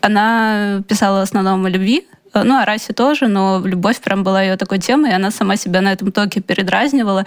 [0.00, 4.56] она писала в основном о любви, ну, о расе тоже, но любовь прям была ее
[4.56, 7.24] такой темой, и она сама себя на этом токе передразнивала,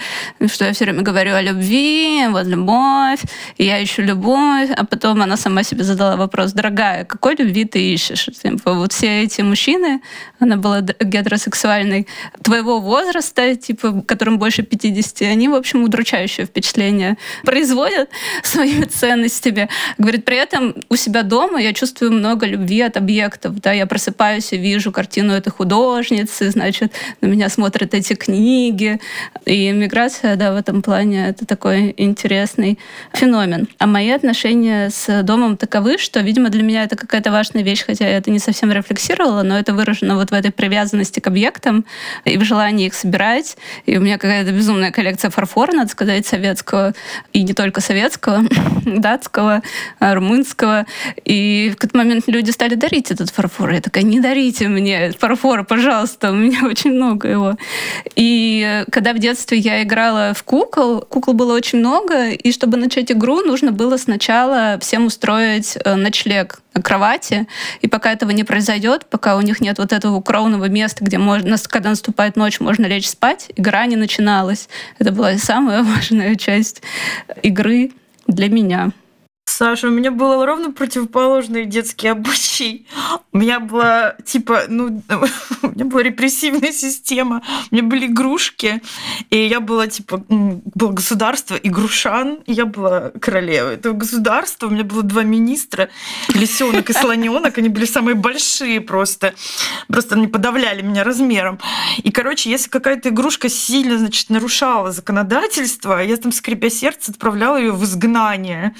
[0.48, 3.22] что я все время говорю о любви, вот любовь,
[3.58, 8.30] я ищу любовь, а потом она сама себе задала вопрос, дорогая, какой любви ты ищешь?
[8.42, 10.02] Типа, вот все эти мужчины,
[10.40, 12.08] она была гетеросексуальной,
[12.42, 18.10] твоего возраста, типа, которым больше 50, они, в общем, удручающее впечатление производят
[18.44, 19.70] своими ценностями.
[19.98, 24.54] Говорит, при этом у себя дома я чувствую много любви от объектов, да, я просыпаюсь
[24.54, 29.00] и вижу картину этой художницы, значит, на меня смотрят эти книги.
[29.46, 32.80] И миграция, да, в этом плане это такой интересный
[33.14, 33.68] феномен.
[33.80, 38.08] А мои отношения с домом таковы, что, видимо, для меня это какая-то важная вещь, хотя
[38.08, 41.86] я это не совсем рефлексировала, но это выражено вот в этой привязанности к объектам
[42.26, 43.58] и в желании их собирать.
[43.86, 46.94] И у меня какая-то безумная коллекция фарфора, надо сказать, советского,
[47.34, 48.44] и не только советского,
[48.86, 49.62] датского,
[50.00, 50.86] румынского.
[51.26, 53.72] И в какой-то момент люди стали дарить этот фарфор.
[53.72, 57.56] Я такая, не дарите мне мне фарфора, пожалуйста, у меня очень много его.
[58.16, 63.12] И когда в детстве я играла в кукол, кукол было очень много, и чтобы начать
[63.12, 67.48] игру, нужно было сначала всем устроить э, ночлег на кровати,
[67.82, 71.56] и пока этого не произойдет, пока у них нет вот этого укромного места, где можно,
[71.70, 74.68] когда наступает ночь, можно лечь спать, игра не начиналась.
[75.00, 76.82] Это была самая важная часть
[77.42, 77.92] игры
[78.28, 78.92] для меня.
[79.46, 82.88] Саша, у меня было ровно противоположный детский обычай.
[83.34, 85.04] У меня была, типа, ну,
[85.62, 87.44] у меня была репрессивная система.
[87.70, 88.82] У меня были игрушки,
[89.30, 94.68] и я была, типа, было государство игрушан, и я была королевой этого государства.
[94.68, 95.90] У меня было два министра,
[96.30, 97.58] лисенок и слоненок.
[97.58, 99.34] Они были самые большие просто.
[99.90, 101.60] Просто они подавляли меня размером.
[102.02, 107.74] И, короче, если какая-то игрушка сильно, значит, нарушала законодательство, я там, скрипя сердце, отправляла ее
[107.74, 108.74] в изгнание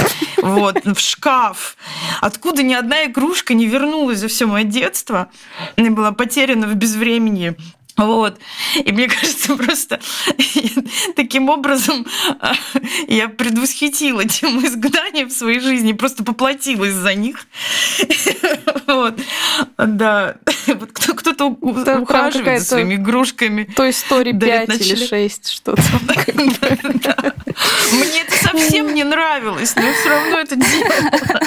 [0.54, 1.78] вот, в шкаф.
[2.22, 5.30] Откуда ни одна игрушка не вернулась за все мое детство.
[5.76, 7.56] Она была потеряна в безвремени.
[7.98, 8.40] Вот.
[8.84, 10.00] И мне кажется, просто
[11.16, 12.06] таким образом
[12.40, 12.54] а,
[13.08, 17.48] я предвосхитила тему изгнания в своей жизни, просто поплатилась за них.
[19.04, 19.20] Вот.
[19.78, 20.36] Да.
[20.66, 23.66] Вот кто-то ухаживает за своими игрушками.
[23.76, 25.82] То истории 5 или 6, что-то.
[27.92, 31.40] Мне это совсем не нравилось, но все равно это делала.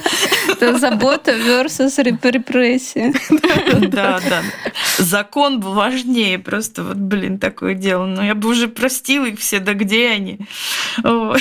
[0.48, 3.14] Это забота versus репрессия.
[3.88, 4.42] Да, да.
[4.98, 6.38] Закон был важнее.
[6.38, 8.04] Просто вот, блин, такое дело.
[8.04, 10.40] Но я бы уже простила их все, да где они?
[11.02, 11.40] Вот.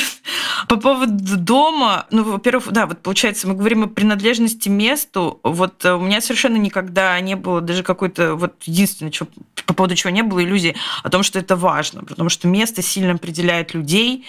[0.68, 5.39] По поводу дома, ну, во-первых, да, вот получается, мы говорим о принадлежности месту.
[5.43, 9.27] Вот у меня совершенно никогда не было даже какой-то, вот единственное, что,
[9.65, 13.13] по поводу чего не было иллюзии, о том, что это важно, потому что место сильно
[13.13, 14.25] определяет людей.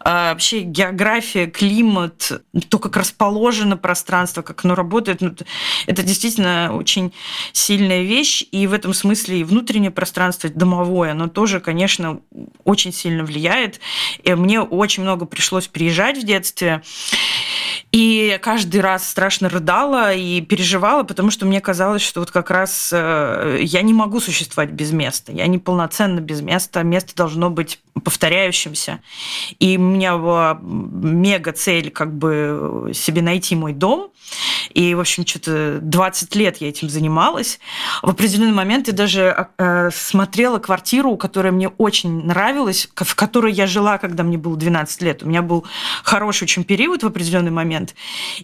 [0.00, 5.34] А, вообще география, климат, то, как расположено пространство, как оно работает, ну,
[5.86, 7.12] это действительно очень
[7.52, 8.44] сильная вещь.
[8.52, 12.20] И в этом смысле и внутреннее пространство домовое, оно тоже, конечно,
[12.64, 13.80] очень сильно влияет.
[14.22, 16.82] И мне очень много пришлось приезжать в детстве.
[17.92, 22.90] И каждый раз страшно рыдала и переживала, потому что мне казалось, что вот как раз
[22.92, 25.32] э, я не могу существовать без места.
[25.32, 26.82] Я не полноценно без места.
[26.82, 29.00] Место должно быть повторяющимся.
[29.58, 34.10] И у меня была мега цель как бы себе найти мой дом.
[34.74, 37.58] И, в общем, что-то 20 лет я этим занималась.
[38.02, 43.66] В определенный момент я даже э, смотрела квартиру, которая мне очень нравилась, в которой я
[43.66, 45.22] жила, когда мне было 12 лет.
[45.22, 45.64] У меня был
[46.04, 47.94] хороший очень период в определенный момент.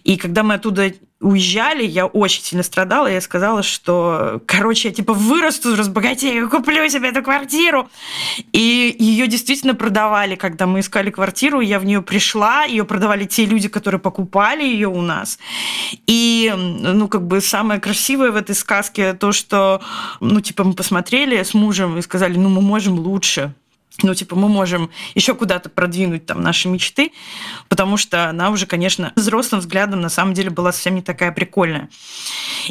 [0.03, 3.07] И когда мы оттуда уезжали, я очень сильно страдала.
[3.07, 7.89] Я сказала, что, короче, я типа вырасту, разбогатею, куплю себе эту квартиру.
[8.53, 11.59] И ее действительно продавали, когда мы искали квартиру.
[11.59, 15.39] Я в нее пришла, ее продавали те люди, которые покупали ее у нас.
[16.05, 19.81] И, ну, как бы самое красивое в этой сказке то, что,
[20.19, 23.53] ну, типа, мы посмотрели с мужем и сказали, ну, мы можем лучше
[24.03, 27.11] ну, типа, мы можем еще куда-то продвинуть там наши мечты,
[27.69, 31.89] потому что она уже, конечно, взрослым взглядом на самом деле была совсем не такая прикольная.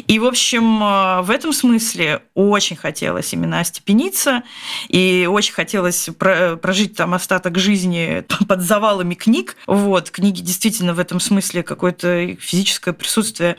[0.07, 4.43] И, в общем, э, в этом смысле очень хотелось именно остепениться,
[4.87, 9.55] и очень хотелось прожить там остаток жизни под завалами книг.
[9.65, 13.57] Вот, книги действительно в этом смысле какое-то физическое присутствие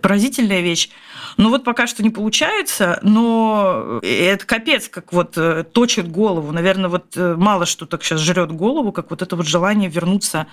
[0.00, 0.90] поразительная вещь.
[1.36, 6.52] Ну вот пока что не получается, но это капец, как вот э, точит голову.
[6.52, 10.46] Наверное, вот э, мало что так сейчас жрет голову, как вот это вот желание вернуться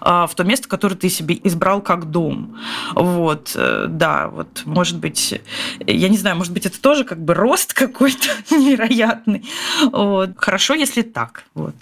[0.00, 2.56] а, в то место, которое ты себе избрал как дом.
[2.94, 5.40] Вот, э, да, вот, может быть,
[5.86, 9.44] я не знаю, может быть, это тоже как бы рост какой-то невероятный.
[9.90, 10.30] Вот.
[10.36, 11.44] Хорошо, если так.
[11.54, 11.74] Вот.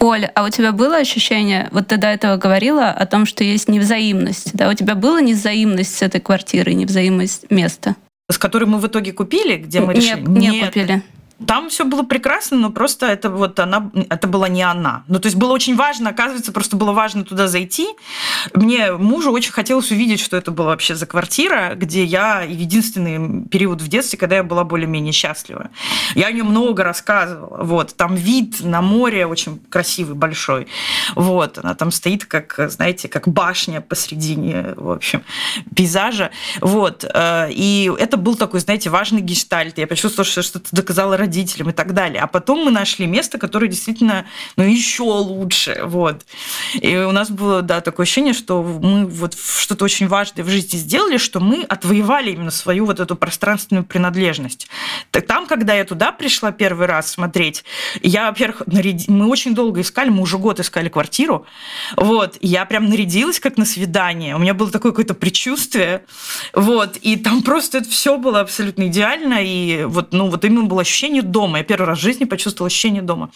[0.00, 3.68] Оля, а у тебя было ощущение, вот ты до этого говорила о том, что есть
[3.68, 4.68] невзаимность, да?
[4.68, 7.96] У тебя была невзаимность с этой квартирой, невзаимность места?
[8.30, 10.20] С которой мы в итоге купили, где мы решили?
[10.26, 11.02] Не, не купили.
[11.46, 15.04] Там все было прекрасно, но просто это вот она, это была не она.
[15.08, 17.88] Ну, то есть было очень важно, оказывается, просто было важно туда зайти.
[18.54, 23.80] Мне мужу очень хотелось увидеть, что это была вообще за квартира, где я единственный период
[23.80, 25.70] в детстве, когда я была более-менее счастлива.
[26.14, 27.62] Я о нем много рассказывала.
[27.62, 30.66] Вот, там вид на море очень красивый, большой.
[31.14, 35.22] Вот, она там стоит как, знаете, как башня посредине, в общем,
[35.74, 36.30] пейзажа.
[36.60, 39.78] Вот, э, и это был такой, знаете, важный гештальт.
[39.78, 42.22] Я почувствовала, что что-то доказала родителям и так далее.
[42.22, 44.26] А потом мы нашли место, которое действительно,
[44.56, 46.24] ну, еще лучше, вот.
[46.74, 50.78] И у нас было, да, такое ощущение, что мы вот что-то очень важное в жизни
[50.78, 54.68] сделали, что мы отвоевали именно свою вот эту пространственную принадлежность.
[55.10, 57.64] Так там, когда я туда пришла первый раз смотреть,
[58.02, 59.08] я, во-первых, наряд...
[59.08, 61.46] мы очень долго искали, мы уже год искали квартиру,
[61.96, 66.04] вот, я прям нарядилась как на свидание, у меня было такое какое-то предчувствие,
[66.52, 70.82] вот, и там просто это все было абсолютно идеально, и вот, ну, вот именно было
[70.82, 71.58] ощущение ощущение дома.
[71.58, 73.30] Я первый раз в жизни почувствовала ощущение дома.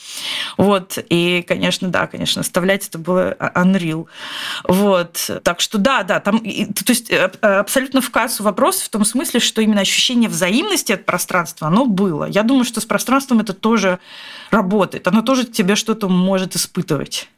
[0.57, 0.99] Вот.
[1.11, 4.07] И, конечно, да, конечно, оставлять это было unreal.
[4.65, 5.31] Вот.
[5.43, 9.41] Так что да, да, там, то есть э, абсолютно в кассу вопрос в том смысле,
[9.41, 12.25] что именно ощущение взаимности от пространства, оно было.
[12.25, 13.99] Я думаю, что с пространством это тоже
[14.51, 15.07] работает.
[15.07, 17.29] Оно тоже тебе что-то может испытывать.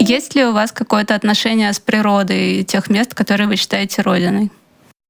[0.00, 4.50] Есть ли у вас какое-то отношение с природой тех мест, которые вы считаете родиной?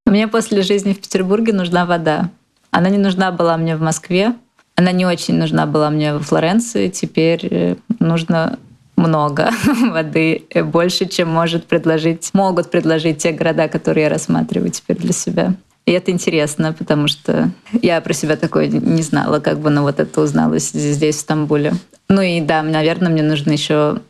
[0.06, 2.30] Мне после жизни в Петербурге нужна вода.
[2.70, 4.34] Она не нужна была мне в Москве,
[4.78, 6.88] она не очень нужна была мне во Флоренции.
[6.88, 8.60] Теперь э, нужно
[8.94, 9.50] много
[9.90, 15.12] воды, э, больше, чем может предложить, могут предложить те города, которые я рассматриваю теперь для
[15.12, 15.54] себя.
[15.84, 17.50] И это интересно, потому что
[17.82, 21.72] я про себя такое не знала, как бы, но вот это узнала здесь, в Стамбуле.
[22.08, 24.00] Ну и да, наверное, мне нужно еще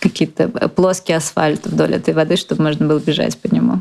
[0.00, 3.80] какие-то плоский асфальт вдоль этой воды, чтобы можно было бежать по нему.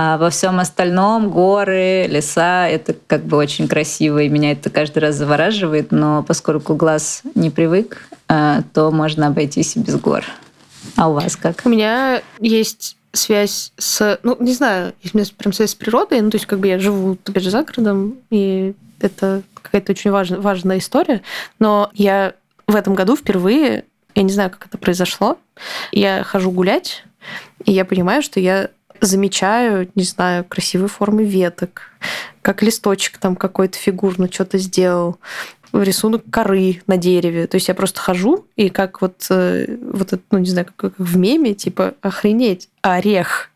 [0.00, 5.00] А во всем остальном горы, леса— это как бы очень красиво, и меня это каждый
[5.00, 10.24] раз завораживает, но поскольку глаз не привык, э, то можно обойтись и без гор.
[10.94, 11.62] А у вас как?
[11.64, 14.20] У меня есть связь с...
[14.22, 16.68] Ну, не знаю, есть у меня прям связь с природой, ну, то есть как бы
[16.68, 21.22] я живу, опять же, за городом, и это какая-то очень важная, важная история,
[21.58, 22.34] но я
[22.68, 23.84] в этом году впервые,
[24.14, 25.38] я не знаю, как это произошло,
[25.90, 27.02] я хожу гулять,
[27.64, 28.70] и я понимаю, что я
[29.00, 31.82] замечаю, не знаю, красивые формы веток,
[32.42, 35.18] как листочек там какой-то фигурно что-то сделал,
[35.72, 37.46] рисунок коры на дереве.
[37.46, 40.94] То есть я просто хожу, и как вот, э, вот это, ну, не знаю, как,
[40.98, 43.50] в меме, типа, охренеть, орех.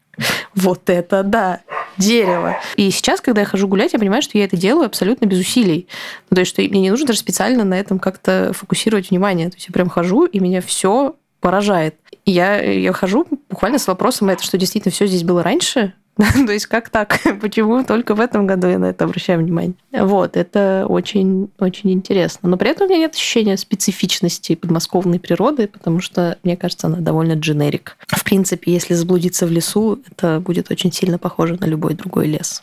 [0.55, 1.61] Вот это да,
[1.97, 2.57] дерево.
[2.77, 5.89] И сейчас, когда я хожу гулять, я понимаю, что я это делаю абсолютно без усилий.
[6.31, 9.49] Ну, то есть, что мне не нужно даже специально на этом как-то фокусировать внимание.
[9.49, 11.97] То есть я прям хожу, и меня все поражает.
[12.25, 15.93] Я, я хожу буквально с вопросом, это что действительно все здесь было раньше?
[16.17, 17.19] То есть как так?
[17.41, 19.75] Почему только в этом году я на это обращаю внимание?
[19.93, 22.49] Вот, это очень, очень интересно.
[22.49, 26.99] Но при этом у меня нет ощущения специфичности подмосковной природы, потому что, мне кажется, она
[26.99, 27.97] довольно дженерик.
[28.07, 32.63] В принципе, если заблудиться в лесу, это будет очень сильно похоже на любой другой лес.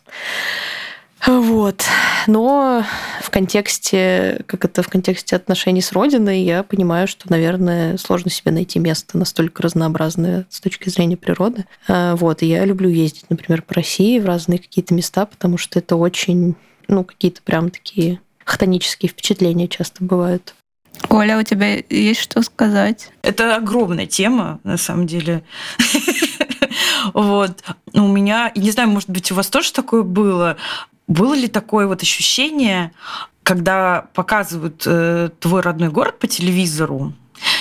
[1.26, 1.84] Вот.
[2.28, 2.84] Но
[3.22, 8.51] в контексте, как это в контексте отношений с Родиной, я понимаю, что, наверное, сложно себе
[8.51, 11.65] найти место настолько разнообразное с точки зрения природы.
[11.88, 12.41] А, вот.
[12.41, 16.55] И я люблю ездить, например, по России в разные какие-то места, потому что это очень,
[16.88, 20.55] ну, какие-то прям такие хтонические впечатления часто бывают.
[21.09, 23.11] Оля, у тебя есть что сказать?
[23.22, 25.43] Это огромная тема, на самом деле.
[27.13, 27.63] Вот.
[27.93, 30.57] У меня, не знаю, может быть, у вас тоже такое было.
[31.10, 32.91] Было ли такое вот ощущение,
[33.41, 37.14] когда показывают э, твой родной город по телевизору,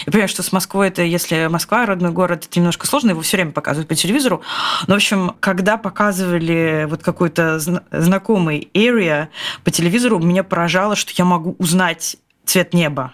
[0.04, 3.38] я понимаю, что с Москвой это, если Москва родной город, это немножко сложно, его все
[3.38, 4.42] время показывают по телевизору.
[4.86, 9.28] Но, в общем, когда показывали вот какой-то знакомый area
[9.64, 13.12] по телевизору, меня поражало, что я могу узнать цвет неба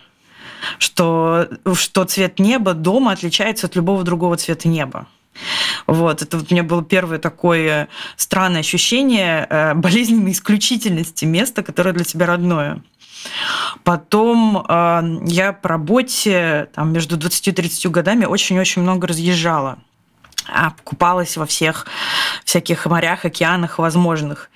[0.79, 5.07] что, что цвет неба дома отличается от любого другого цвета неба.
[5.87, 11.93] Вот, это вот у меня было первое такое странное ощущение э, болезненной исключительности места, которое
[11.93, 12.83] для тебя родное.
[13.83, 19.79] Потом э, я по работе там, между 20 и 30 годами очень-очень много разъезжала.
[20.47, 21.87] А, купалась во всех
[22.45, 24.51] всяких морях, океанах возможных.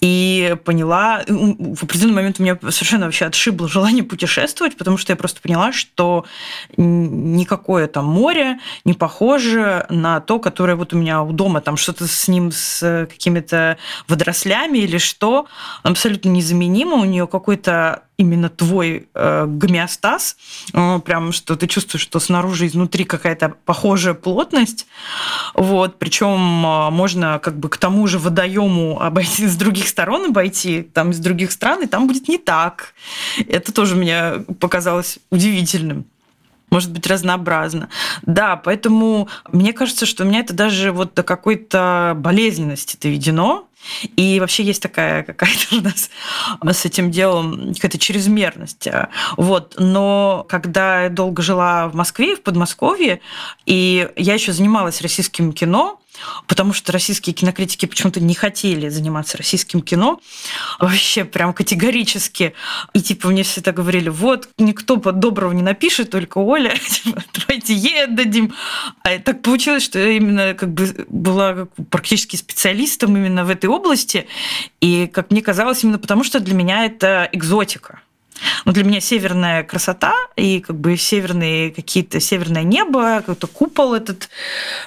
[0.00, 5.16] И поняла, в определенный момент у меня совершенно вообще отшибло желание путешествовать, потому что я
[5.16, 6.24] просто поняла, что
[6.76, 12.06] никакое там море не похоже на то, которое вот у меня у дома, там что-то
[12.06, 13.76] с ним, с какими-то
[14.08, 15.46] водорослями или что,
[15.82, 20.36] абсолютно незаменимо, у нее какой-то именно твой э, гомеостаз,
[20.72, 24.86] э, прям что ты чувствуешь, что снаружи изнутри какая-то похожая плотность,
[25.54, 30.82] вот, причем э, можно как бы к тому же водоему обойти с других сторон обойти,
[30.82, 32.94] там из других стран, и там будет не так.
[33.48, 36.06] Это тоже мне показалось удивительным
[36.70, 37.88] может быть разнообразно.
[38.22, 43.68] Да, поэтому мне кажется, что у меня это даже вот до какой-то болезненности доведено.
[44.16, 45.76] И вообще есть такая какая-то
[46.60, 48.88] у нас с этим делом какая-то чрезмерность.
[49.36, 49.74] Вот.
[49.78, 53.20] Но когда я долго жила в Москве, в Подмосковье,
[53.64, 56.00] и я еще занималась российским кино,
[56.46, 60.20] потому что российские кинокритики почему-то не хотели заниматься российским кино.
[60.78, 62.54] Вообще прям категорически.
[62.92, 68.04] И типа мне всегда говорили, вот, никто доброго не напишет, только Оля, типа, давайте ей
[68.04, 68.54] отдадим.
[69.02, 74.26] А так получилось, что я именно как бы была практически специалистом именно в этой области.
[74.80, 78.00] И, как мне казалось, именно потому, что для меня это экзотика.
[78.64, 84.28] Но для меня северная красота и как бы северные какие-то северное небо, какой-то купол этот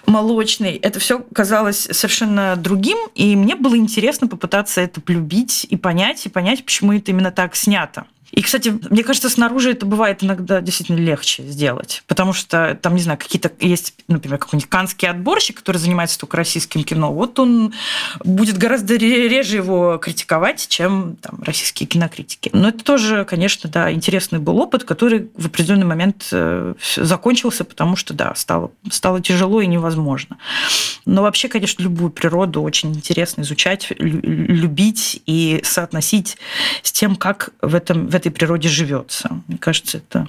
[0.06, 6.26] молочный, это все казалось совершенно другим, и мне было интересно попытаться это полюбить и понять,
[6.26, 8.06] и понять, почему это именно так снято.
[8.32, 13.02] И, кстати, мне кажется, снаружи это бывает иногда действительно легче сделать, потому что там, не
[13.02, 17.74] знаю, какие-то есть, например, какой-нибудь канский отборщик, который занимается только российским кино, вот он
[18.24, 22.50] будет гораздо реже его критиковать, чем там, российские кинокритики.
[22.54, 27.96] Но это тоже, конечно, да, интересный был опыт, который в определенный момент э, закончился, потому
[27.96, 30.38] что, да, стало, стало тяжело и невозможно.
[31.06, 36.38] Но вообще, конечно, любую природу очень интересно изучать, любить и соотносить
[36.84, 39.41] с тем, как в этом в этой природе живется.
[39.47, 40.28] Мне кажется, это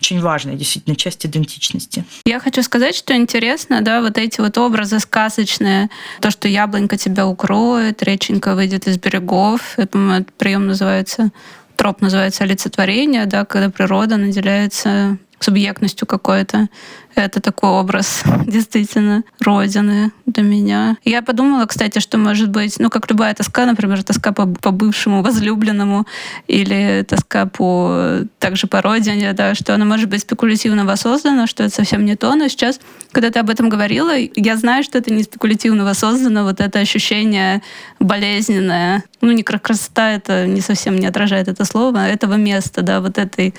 [0.00, 2.04] очень важная действительно часть идентичности.
[2.24, 5.88] Я хочу сказать, что интересно, да, вот эти вот образы сказочные,
[6.20, 9.86] то, что яблонька тебя укроет, реченька выйдет из берегов, я
[10.38, 11.30] прием называется
[11.78, 16.68] троп называется олицетворение, да, когда природа наделяется субъектностью какой-то.
[17.18, 20.96] Это такой образ действительно родины для меня.
[21.04, 25.20] Я подумала, кстати, что может быть, ну, как любая тоска, например, тоска по, по бывшему
[25.22, 26.06] возлюбленному
[26.46, 31.74] или тоска по также по родине, да, что она может быть спекулятивно воссоздана, что это
[31.74, 32.32] совсем не то.
[32.36, 32.78] Но сейчас,
[33.10, 37.62] когда ты об этом говорила, я знаю, что это не спекулятивно воссоздано, вот это ощущение
[37.98, 39.02] болезненное.
[39.20, 43.18] Ну, не красота, это не совсем не отражает это слово, а этого места, да, вот
[43.18, 43.54] этой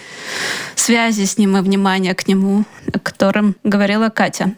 [0.76, 4.54] связи с ним и внимания к нему, о котором говорила Катя.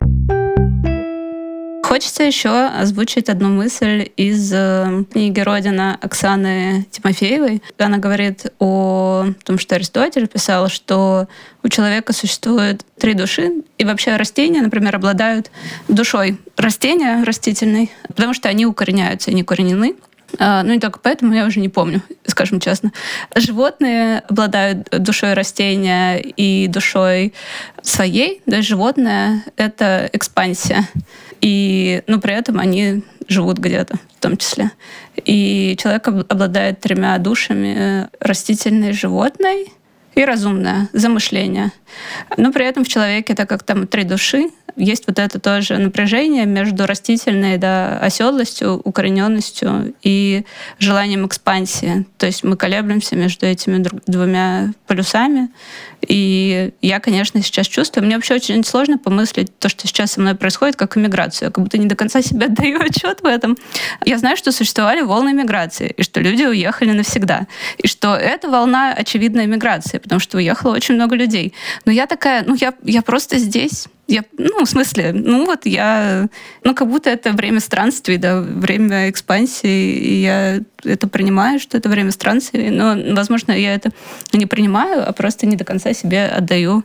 [1.91, 7.61] Хочется еще озвучить одну мысль из э, книги «Родина» Оксаны Тимофеевой.
[7.77, 11.27] Она говорит о том, что Аристотель писал, что
[11.63, 15.51] у человека существует три души, и вообще растения, например, обладают
[15.89, 19.95] душой растения растительной, потому что они укореняются и не коренены.
[20.39, 22.91] А, ну, не только поэтому, я уже не помню, скажем честно.
[23.35, 27.33] Животные обладают душой растения и душой
[27.81, 28.41] своей.
[28.45, 30.87] Да, животное— это экспансия.
[31.41, 34.71] И, ну, при этом они живут где-то в том числе.
[35.25, 39.71] И человек обладает тремя душами— растительной, животной
[40.15, 41.71] и разумное замышление.
[42.37, 46.45] Но при этом в человеке, так как там три души, есть вот это тоже напряжение
[46.45, 50.45] между растительной да, оседлостью, укорененностью и
[50.79, 52.05] желанием экспансии.
[52.17, 55.49] То есть мы колеблемся между этими двумя полюсами.
[56.07, 60.35] И я, конечно, сейчас чувствую, мне вообще очень сложно помыслить то, что сейчас со мной
[60.35, 61.47] происходит, как иммиграцию.
[61.47, 63.57] Я как будто не до конца себе отдаю отчет в этом.
[64.05, 67.47] Я знаю, что существовали волны иммиграции, и что люди уехали навсегда.
[67.77, 71.53] И что эта волна очевидной иммиграции, потому что уехало очень много людей.
[71.85, 73.87] Но я такая, ну я, я просто здесь.
[74.11, 76.27] Я, ну, в смысле, ну вот я,
[76.65, 81.87] ну как будто это время странствий, да, время экспансии, и я это принимаю, что это
[81.87, 83.91] время странствий, но, возможно, я это
[84.33, 86.83] не принимаю, а просто не до конца себе отдаю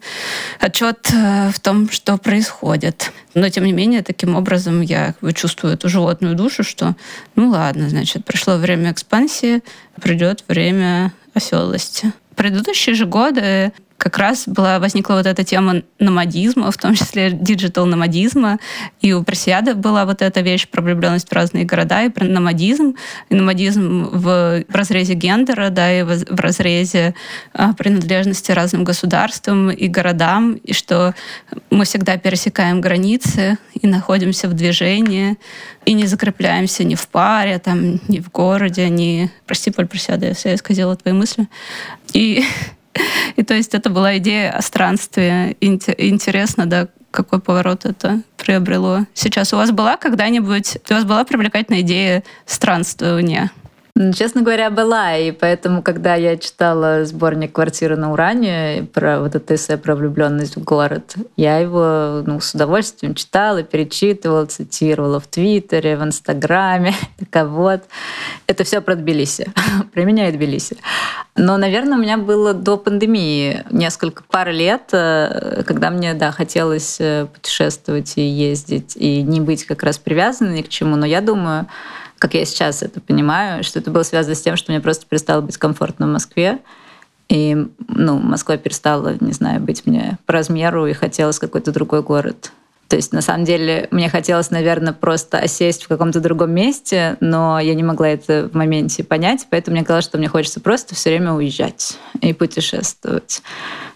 [0.60, 3.10] отчет э, в том, что происходит.
[3.34, 6.94] Но, тем не менее, таким образом я чувствую эту животную душу, что,
[7.34, 9.64] ну ладно, значит, пришло время экспансии,
[10.00, 12.12] придет время оседлости.
[12.36, 13.72] предыдущие же годы
[14.07, 18.59] как раз была, возникла вот эта тема номадизма, в том числе digital-номадизма,
[19.00, 22.94] и у Пресиадо была вот эта вещь про влюбленность в разные города и про номадизм,
[23.30, 27.16] и номадизм в, в разрезе гендера, да, и в, в разрезе
[27.52, 31.12] а, принадлежности разным государствам и городам, и что
[31.70, 35.36] мы всегда пересекаем границы и находимся в движении,
[35.84, 39.32] и не закрепляемся ни в паре, там, ни в городе, ни...
[39.46, 41.48] Прости, Поль, Пресиада, если я исказила твои мысли.
[42.12, 42.44] И
[43.36, 45.57] и то есть это была идея о странстве.
[45.61, 49.07] Интересно, да, какой поворот это приобрело.
[49.14, 53.51] Сейчас у вас была когда-нибудь, у вас была привлекательная идея странствования?
[54.14, 55.16] Честно говоря, была.
[55.16, 60.57] И поэтому, когда я читала сборник «Квартира на Уране» про вот это эссе про влюбленность
[60.57, 66.94] в город, я его ну, с удовольствием читала, перечитывала, цитировала в Твиттере, в Инстаграме.
[67.30, 67.82] Так вот,
[68.47, 69.51] это все про Тбилиси.
[69.94, 70.76] про меня и Тбилиси.
[71.34, 76.99] Но, наверное, у меня было до пандемии несколько пар лет, э, когда мне, да, хотелось
[77.01, 80.97] э, путешествовать и ездить, и не быть как раз привязанной ни к чему.
[80.97, 81.66] Но я думаю,
[82.18, 85.40] как я сейчас это понимаю, что это было связано с тем, что мне просто перестало
[85.40, 86.60] быть комфортно в Москве.
[87.28, 87.56] И
[87.88, 92.52] ну, Москва перестала, не знаю, быть мне по размеру, и хотелось какой-то другой город.
[92.88, 97.58] То есть, на самом деле, мне хотелось, наверное, просто осесть в каком-то другом месте, но
[97.58, 101.10] я не могла это в моменте понять, поэтому мне казалось, что мне хочется просто все
[101.10, 103.42] время уезжать и путешествовать.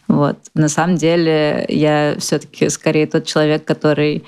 [0.09, 0.39] Вот.
[0.55, 4.25] На самом деле, я все-таки скорее тот человек, который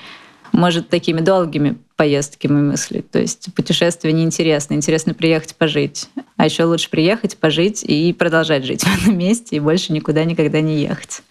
[0.52, 3.08] может такими долгими поездками мыслить.
[3.12, 4.74] То есть путешествие неинтересно.
[4.74, 6.08] Интересно приехать пожить.
[6.36, 10.60] А еще лучше приехать, пожить и продолжать жить в этом месте и больше никуда никогда
[10.60, 11.22] не ехать.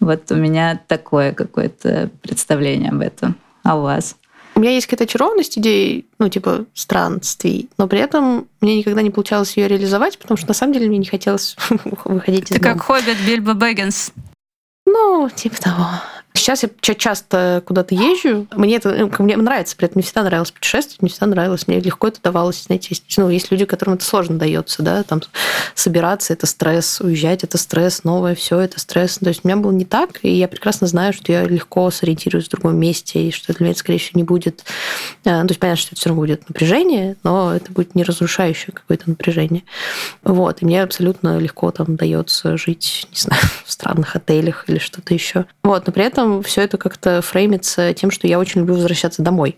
[0.00, 3.36] Вот у меня такое какое-то представление об этом.
[3.62, 4.16] А у вас?
[4.54, 9.10] У меня есть какая-то очарованность идей, ну, типа, странствий, но при этом мне никогда не
[9.10, 11.56] получалось ее реализовать, потому что на самом деле мне не хотелось
[12.06, 14.12] выходить из Ты как хоббит Бильбо Бэггинс.
[14.86, 15.88] Ну, типа того.
[16.40, 18.46] Сейчас я часто куда-то езжу.
[18.52, 21.80] Мне это ну, мне нравится, при этом мне всегда нравилось путешествовать, мне всегда нравилось, мне
[21.80, 22.64] легко это давалось.
[22.64, 25.20] Знаете, есть, ну, есть люди, которым это сложно дается, да, там
[25.74, 29.18] собираться это стресс, уезжать это стресс, новое все это стресс.
[29.18, 32.46] То есть у меня было не так, и я прекрасно знаю, что я легко сориентируюсь
[32.46, 34.64] в другом месте, и что для меня это, скорее всего, не будет...
[35.24, 38.02] Э, ну, то есть понятно, что это все равно будет напряжение, но это будет не
[38.02, 39.62] разрушающее какое-то напряжение.
[40.22, 45.12] Вот, и мне абсолютно легко там дается жить, не знаю, в странных отелях или что-то
[45.12, 45.46] еще.
[45.62, 49.22] Вот, но при этом этом все это как-то фреймится тем, что я очень люблю возвращаться
[49.22, 49.56] домой.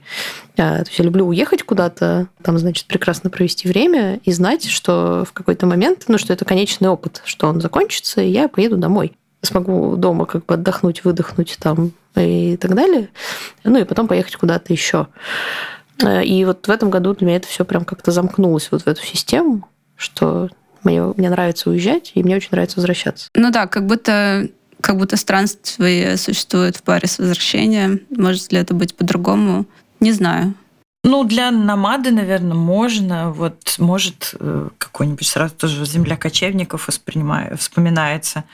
[0.57, 5.25] А, то есть я люблю уехать куда-то, там, значит, прекрасно провести время и знать, что
[5.29, 9.13] в какой-то момент, ну, что это конечный опыт, что он закончится, и я поеду домой.
[9.43, 13.09] Смогу дома как бы отдохнуть, выдохнуть там и так далее.
[13.65, 15.09] Ну и потом поехать куда-то еще.
[16.03, 18.87] А, и вот в этом году для меня это все прям как-то замкнулось вот в
[18.87, 20.49] эту систему, что
[20.85, 23.29] мне, мне нравится уезжать, и мне очень нравится возвращаться.
[23.35, 24.49] Ну да, как будто
[24.83, 28.01] как будто странствие существует в паре с возвращением.
[28.11, 29.65] Может ли это быть по-другому?
[30.01, 30.55] Не знаю.
[31.05, 33.33] Ну, для намады, наверное, можно.
[33.33, 38.45] Вот может э, какой-нибудь сразу тоже земля кочевников вспоминается,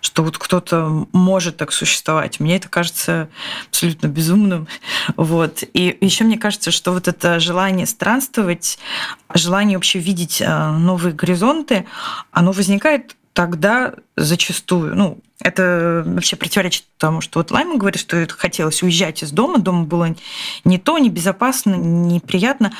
[0.00, 2.38] что вот кто-то может так существовать.
[2.38, 3.28] Мне это кажется
[3.68, 4.68] абсолютно безумным.
[5.16, 5.64] Вот.
[5.72, 8.78] И еще мне кажется, что вот это желание странствовать,
[9.34, 11.86] желание вообще видеть э, новые горизонты,
[12.30, 18.82] оно возникает тогда зачастую, ну, это вообще противоречит тому, что вот Лайма говорит, что хотелось
[18.82, 20.14] уезжать из дома, дома было
[20.64, 22.72] не то, не безопасно, неприятно,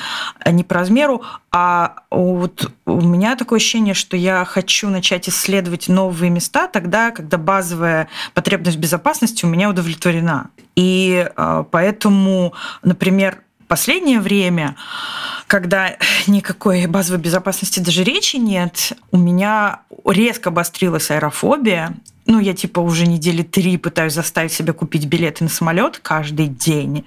[0.45, 6.29] не по размеру, а вот у меня такое ощущение, что я хочу начать исследовать новые
[6.29, 10.49] места тогда, когда базовая потребность безопасности у меня удовлетворена.
[10.75, 13.39] И а, поэтому, например,
[13.71, 14.75] последнее время,
[15.47, 15.95] когда
[16.27, 21.93] никакой базовой безопасности даже речи нет, у меня резко обострилась аэрофобия,
[22.25, 27.05] ну, я типа уже недели три пытаюсь заставить себя купить билеты на самолет каждый день.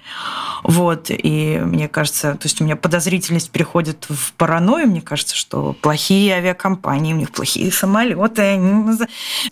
[0.63, 5.73] Вот, и мне кажется, то есть у меня подозрительность переходит в паранойю, мне кажется, что
[5.81, 8.59] плохие авиакомпании, у них плохие самолеты.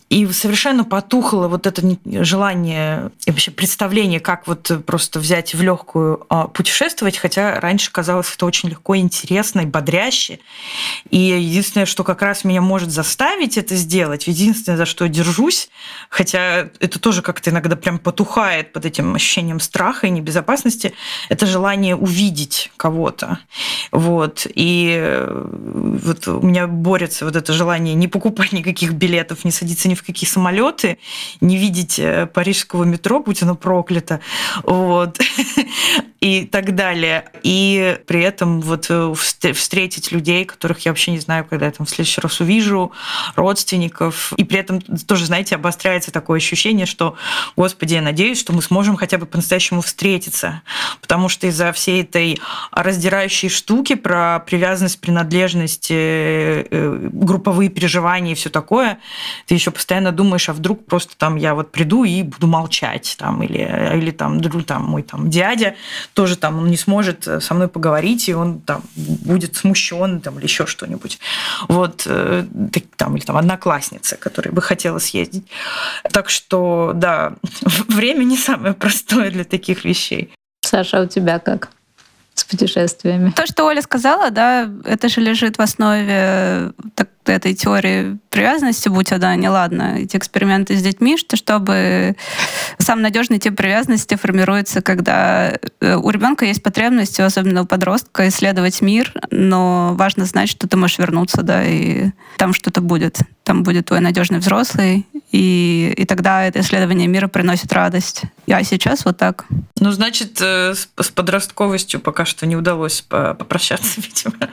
[0.09, 6.25] И совершенно потухло вот это желание и вообще представление, как вот просто взять в легкую
[6.29, 10.39] а, путешествовать, хотя раньше казалось это очень легко, интересно и бодряще.
[11.09, 15.69] И единственное, что как раз меня может заставить это сделать, единственное, за что держусь, боюсь,
[16.09, 20.93] хотя это тоже как-то иногда прям потухает под этим ощущением страха и небезопасности,
[21.29, 23.39] это желание увидеть кого-то.
[23.91, 24.47] Вот.
[24.55, 25.47] И э,
[26.03, 30.03] вот у меня борется вот это желание не покупать никаких билетов, не садиться ни в
[30.03, 30.97] какие самолеты,
[31.41, 34.19] не видеть э, парижского метро, будь оно проклято.
[34.63, 35.19] Вот.
[36.23, 37.25] И так далее.
[37.43, 41.85] И при этом вот э, встретить людей, которых я вообще не знаю, когда я там
[41.85, 42.93] в следующий раз увижу,
[43.35, 44.31] родственников.
[44.37, 47.15] И при этом тоже, знаете, обостряется такое ощущение, что,
[47.55, 50.61] господи, я надеюсь, что мы сможем хотя бы по-настоящему встретиться.
[51.01, 52.39] Потому что из-за всей этой
[52.71, 58.99] раздирающей штуки про привязанность, принадлежность, э, э, групповые переживания и все такое,
[59.47, 63.43] ты еще постоянно думаешь, а вдруг просто там я вот приду и буду молчать, там,
[63.43, 65.75] или, или там, там мой там дядя
[66.13, 70.45] тоже там он не сможет со мной поговорить, и он там будет смущен там, или
[70.45, 71.19] еще что-нибудь.
[71.67, 72.45] Вот, э,
[72.95, 74.99] там, или там одноклассница, которая бы хотела
[75.33, 75.51] съездить.
[76.11, 77.33] Так что, да,
[77.87, 80.33] время не самое простое для таких вещей.
[80.61, 81.69] Саша, а у тебя как?
[82.35, 83.31] с путешествиями.
[83.35, 89.11] То, что Оля сказала, да, это же лежит в основе так, этой теории привязанности, будь
[89.11, 92.15] она неладна, эти эксперименты с детьми, что чтобы
[92.79, 98.81] сам надежный тип привязанности формируется, когда э, у ребенка есть потребность, особенно у подростка, исследовать
[98.81, 103.19] мир, но важно знать, что ты можешь вернуться, да, и там что-то будет.
[103.43, 108.21] Там будет твой надежный взрослый, и, и тогда это исследование мира приносит радость.
[108.47, 109.45] А сейчас вот так.
[109.79, 114.51] Ну, значит, э, с подростковостью пока что не удалось попрощаться, видимо.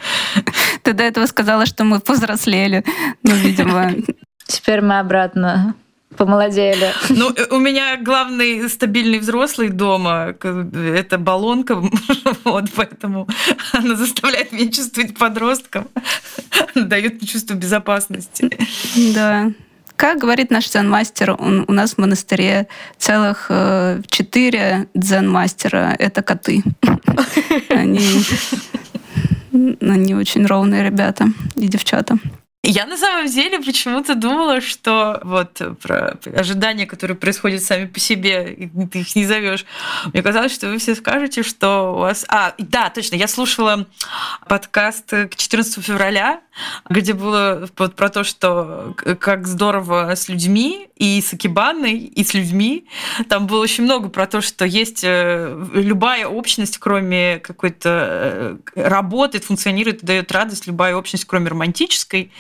[0.83, 2.83] Ты до этого сказала, что мы повзрослели.
[3.23, 3.93] Ну, видимо.
[4.47, 5.75] Теперь мы обратно
[6.17, 6.95] помолодели.
[7.11, 11.75] Ну, э, у меня главный стабильный взрослый дома— это баллонка,
[12.45, 13.29] вот, поэтому
[13.73, 15.89] она заставляет меня чувствовать подростком,
[16.75, 18.51] дает мне чувство безопасности.
[19.15, 19.53] Да.
[20.01, 26.63] Как говорит наш дзен-мастер, у нас в монастыре целых э, четыре дзен-мастера— это коты.
[27.69, 28.01] Они,
[29.53, 32.19] они очень ровные ребята и девчата.
[32.63, 38.71] Я на самом деле почему-то думала, что вот про ожидания, которые происходят сами по себе,
[38.93, 39.65] ты их не зовешь.
[40.13, 42.25] Мне казалось, что вы все скажете, что у вас...
[42.29, 43.87] А, да, точно, я слушала
[44.47, 46.41] подкаст к 14 февраля,
[46.89, 52.35] где было вот про то, что как здорово с людьми, и с Акибаной, и с
[52.35, 52.85] людьми.
[53.31, 59.45] Там было очень много про то, что есть э, любая общность, кроме какой-то э, работает,
[59.45, 62.31] функционирует, дает радость любая общность, кроме романтической.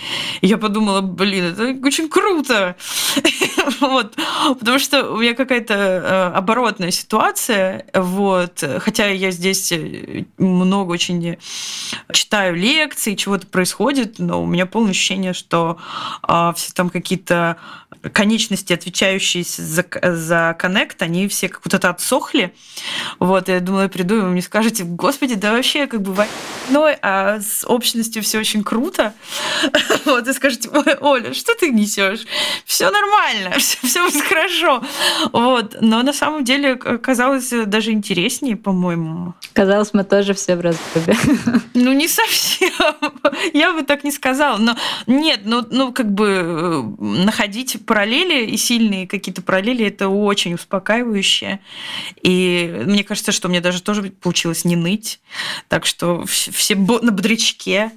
[0.43, 2.77] И я подумала, блин, это очень круто.
[3.81, 4.15] вот.
[4.59, 7.87] Потому что у меня какая-то э, оборотная ситуация.
[7.95, 8.63] Вот.
[8.81, 9.73] Хотя я здесь
[10.37, 11.39] много очень
[12.13, 15.79] читаю лекции, чего-то происходит, но у меня полное ощущение, что
[16.27, 17.57] э, все там какие-то
[18.13, 22.55] конечности, отвечающие за, за коннект, они все как вот это отсохли.
[23.19, 26.97] Вот, я думала, я приду, и вы мне скажете, господи, да вообще как бы войной,
[27.03, 29.15] а с общностью все очень круто.
[30.07, 32.21] Вот, и скажете, ой, Оля, что ты несешь?
[32.65, 34.83] Все нормально, все, будет хорошо.
[35.33, 39.35] Вот, но на самом деле казалось даже интереснее, по-моему.
[39.53, 41.17] Казалось, мы тоже все в разрубе.
[41.75, 42.71] Ну, не совсем.
[43.55, 44.59] Я бы так не сказала.
[44.59, 44.77] Но
[45.07, 51.59] нет, ну, ну как бы э, находить параллели и сильные какие-то параллели, это очень успокаивающе.
[52.23, 55.19] И мне кажется, что мне даже тоже получилось не ныть.
[55.67, 57.91] Так что все на бодрячке.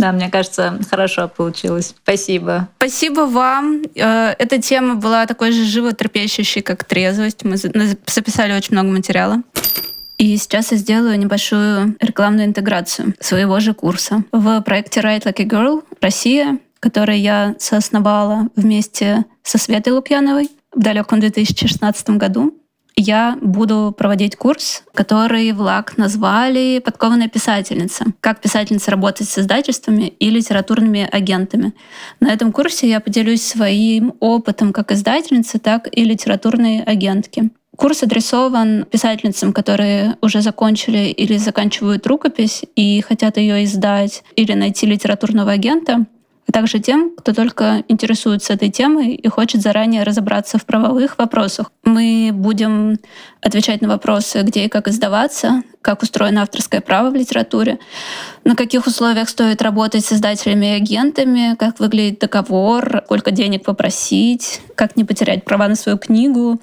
[0.00, 1.94] Да, мне кажется, хорошо получилось.
[2.02, 2.68] Спасибо.
[2.78, 3.82] Спасибо вам.
[3.94, 7.44] Э, эта тема была такой же животрепещущей, как трезвость.
[7.44, 9.44] Мы записали очень много материала.
[10.18, 14.24] И сейчас я сделаю небольшую рекламную интеграцию своего же курса.
[14.32, 20.78] В проекте Write Like a Girl Россия который я соосновала вместе со Светой Лукьяновой в
[20.78, 22.54] далеком 2016 году.
[22.94, 28.04] Я буду проводить курс, который в ЛАК назвали «Подкованная писательница».
[28.20, 31.72] Как писательница работать с издательствами и литературными агентами.
[32.20, 37.50] На этом курсе я поделюсь своим опытом как издательницы, так и литературной агентки.
[37.76, 44.86] Курс адресован писательницам, которые уже закончили или заканчивают рукопись и хотят ее издать или найти
[44.86, 46.06] литературного агента
[46.56, 51.70] также тем, кто только интересуется этой темой и хочет заранее разобраться в правовых вопросах.
[51.84, 52.98] Мы будем
[53.42, 57.78] отвечать на вопросы, где и как издаваться, как устроено авторское право в литературе,
[58.42, 64.62] на каких условиях стоит работать с издателями и агентами, как выглядит договор, сколько денег попросить,
[64.74, 66.60] как не потерять права на свою книгу.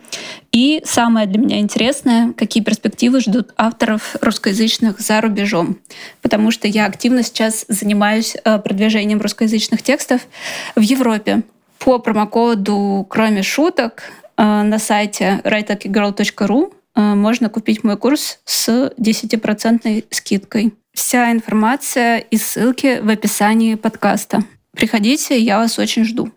[0.51, 5.78] И самое для меня интересное, какие перспективы ждут авторов русскоязычных за рубежом.
[6.21, 10.28] Потому что я активно сейчас занимаюсь э, продвижением русскоязычных текстов
[10.76, 11.43] в Европе.
[11.80, 14.03] По промокоду «Кроме шуток»
[14.36, 20.73] на сайте writeakigirl.ru можно купить мой курс с 10% скидкой.
[20.93, 24.43] Вся информация и ссылки в описании подкаста.
[24.75, 26.31] Приходите, я вас очень жду.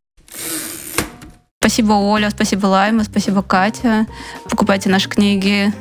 [1.59, 4.07] Спасибо, Оля, спасибо, Лайма, спасибо, Катя.
[4.49, 5.73] Покупайте наши книги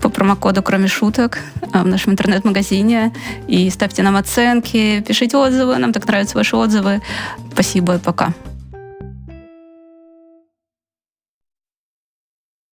[0.00, 3.12] по промокоду «Кроме шуток» в нашем интернет-магазине.
[3.48, 5.76] И ставьте нам оценки, пишите отзывы.
[5.78, 7.00] Нам так нравятся ваши отзывы.
[7.52, 8.34] Спасибо и пока.